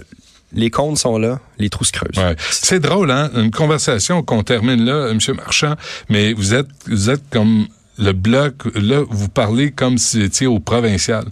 les 0.54 0.70
comptes 0.70 0.98
sont 0.98 1.18
là, 1.18 1.40
les 1.58 1.70
trous 1.70 1.84
se 1.84 1.92
creusent. 1.92 2.18
Ouais. 2.18 2.36
C'est 2.52 2.80
drôle, 2.80 3.12
hein? 3.12 3.30
Une 3.36 3.52
conversation 3.52 4.24
qu'on 4.24 4.44
termine 4.44 4.86
là, 4.86 5.10
M. 5.10 5.20
Marchand, 5.36 5.76
mais 6.10 6.34
vous 6.34 6.54
êtes, 6.54 6.68
vous 6.88 7.10
êtes 7.10 7.24
comme 7.30 7.68
le 7.98 8.12
bloc, 8.12 8.56
là, 8.76 9.04
vous 9.10 9.30
parlez 9.30 9.72
comme 9.72 9.98
si 9.98 10.20
vous 10.20 10.26
étiez 10.26 10.48
au 10.48 10.60
provincial, 10.60 11.26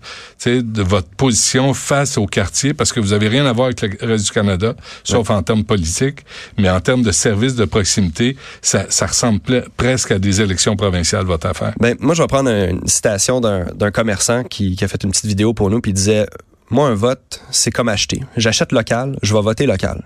de 0.46 0.84
votre 0.84 1.08
position 1.10 1.74
face 1.74 2.18
au 2.18 2.26
quartier, 2.26 2.74
parce 2.74 2.92
que 2.92 3.00
vous 3.00 3.14
avez 3.14 3.28
rien 3.28 3.46
à 3.46 3.54
voir 3.54 3.68
avec 3.68 4.02
le 4.02 4.08
reste 4.08 4.26
du 4.26 4.32
Canada, 4.32 4.76
sauf 5.04 5.30
en 5.30 5.42
termes 5.44 5.64
politiques, 5.64 6.20
mais 6.58 6.70
en 6.70 6.80
termes 6.82 7.04
de 7.04 7.12
services 7.12 7.56
de 7.56 7.66
proximité, 7.66 8.38
ça, 8.62 8.86
ça 8.90 9.08
ressemble 9.08 9.66
presque 9.78 10.12
à 10.12 10.20
des 10.20 10.42
élections 10.42 10.76
provinciales, 10.76 11.26
votre 11.26 11.48
affaire. 11.48 11.74
Ben, 11.80 11.96
moi, 12.00 12.16
je 12.16 12.22
vais 12.22 12.28
prendre 12.28 12.50
une 12.50 12.88
citation 12.88 13.42
d'un 13.42 13.92
commerçant 13.92 14.44
qui, 14.44 14.76
qui 14.76 14.84
a 14.84 14.88
fait 14.88 15.04
une 15.04 15.12
petite 15.12 15.26
vidéo 15.26 15.54
pour 15.54 15.70
nous, 15.70 15.82
puis 15.82 15.92
il 15.92 15.96
disait, 15.96 16.26
moi, 16.70 16.88
un 16.88 16.96
vote, 16.96 17.42
c'est 17.52 17.72
comme 17.72 17.90
acheter. 17.90 18.22
J'achète 18.38 18.72
local, 18.72 19.18
je 19.22 19.34
vais 19.34 19.42
voter 19.42 19.66
local. 19.66 20.04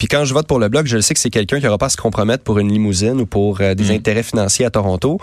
Puis 0.00 0.08
quand 0.08 0.24
je 0.24 0.32
vote 0.32 0.46
pour 0.46 0.58
le 0.58 0.70
bloc, 0.70 0.86
je 0.86 0.98
sais 0.98 1.12
que 1.12 1.20
c'est 1.20 1.28
quelqu'un 1.28 1.58
qui 1.58 1.66
n'aura 1.66 1.76
pas 1.76 1.86
à 1.86 1.90
se 1.90 1.98
compromettre 1.98 2.42
pour 2.42 2.58
une 2.58 2.72
limousine 2.72 3.20
ou 3.20 3.26
pour 3.26 3.60
euh, 3.60 3.74
des 3.74 3.92
mm. 3.92 3.96
intérêts 3.96 4.22
financiers 4.22 4.64
à 4.64 4.70
Toronto. 4.70 5.20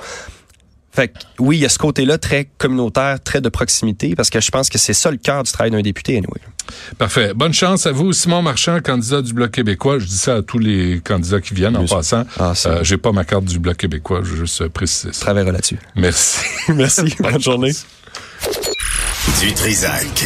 Fait 0.98 1.10
que, 1.10 1.20
oui, 1.38 1.58
il 1.58 1.60
y 1.60 1.66
a 1.66 1.70
ce 1.70 1.78
côté-là 1.78 2.18
très 2.18 2.50
communautaire, 2.58 3.20
très 3.24 3.40
de 3.40 3.50
proximité, 3.50 4.16
parce 4.16 4.32
que 4.32 4.42
je 4.42 4.50
pense 4.50 4.68
que 4.68 4.80
c'est 4.80 4.96
ça 4.96 5.12
le 5.12 5.18
cœur 5.18 5.44
du 5.44 5.52
travail 5.52 5.70
d'un 5.70 5.84
député, 5.84 6.14
anyway. 6.18 6.42
Parfait. 6.98 7.34
Bonne 7.36 7.54
chance 7.54 7.86
à 7.86 7.92
vous, 7.92 8.14
Simon 8.14 8.42
Marchand, 8.42 8.80
candidat 8.84 9.22
du 9.22 9.32
Bloc 9.32 9.52
québécois. 9.52 10.00
Je 10.00 10.06
dis 10.06 10.18
ça 10.18 10.38
à 10.38 10.42
tous 10.42 10.58
les 10.58 11.00
candidats 11.06 11.40
qui 11.40 11.54
viennent 11.54 11.78
en 11.78 11.86
passant. 11.86 12.24
Ah, 12.40 12.54
euh, 12.66 12.80
J'ai 12.82 12.98
pas 12.98 13.12
ma 13.12 13.26
carte 13.26 13.46
du 13.46 13.60
Bloc 13.60 13.78
québécois, 13.78 14.22
je 14.24 14.32
veux 14.32 14.38
juste 14.38 14.70
préciser 14.70 15.14
ça. 15.14 15.20
Travaillera 15.22 15.52
là-dessus. 15.52 15.78
Merci. 15.96 16.40
Merci. 16.70 17.16
Bonne 17.20 17.44
journée. 17.44 17.74
Du 19.40 19.54
Trisac. 19.54 20.26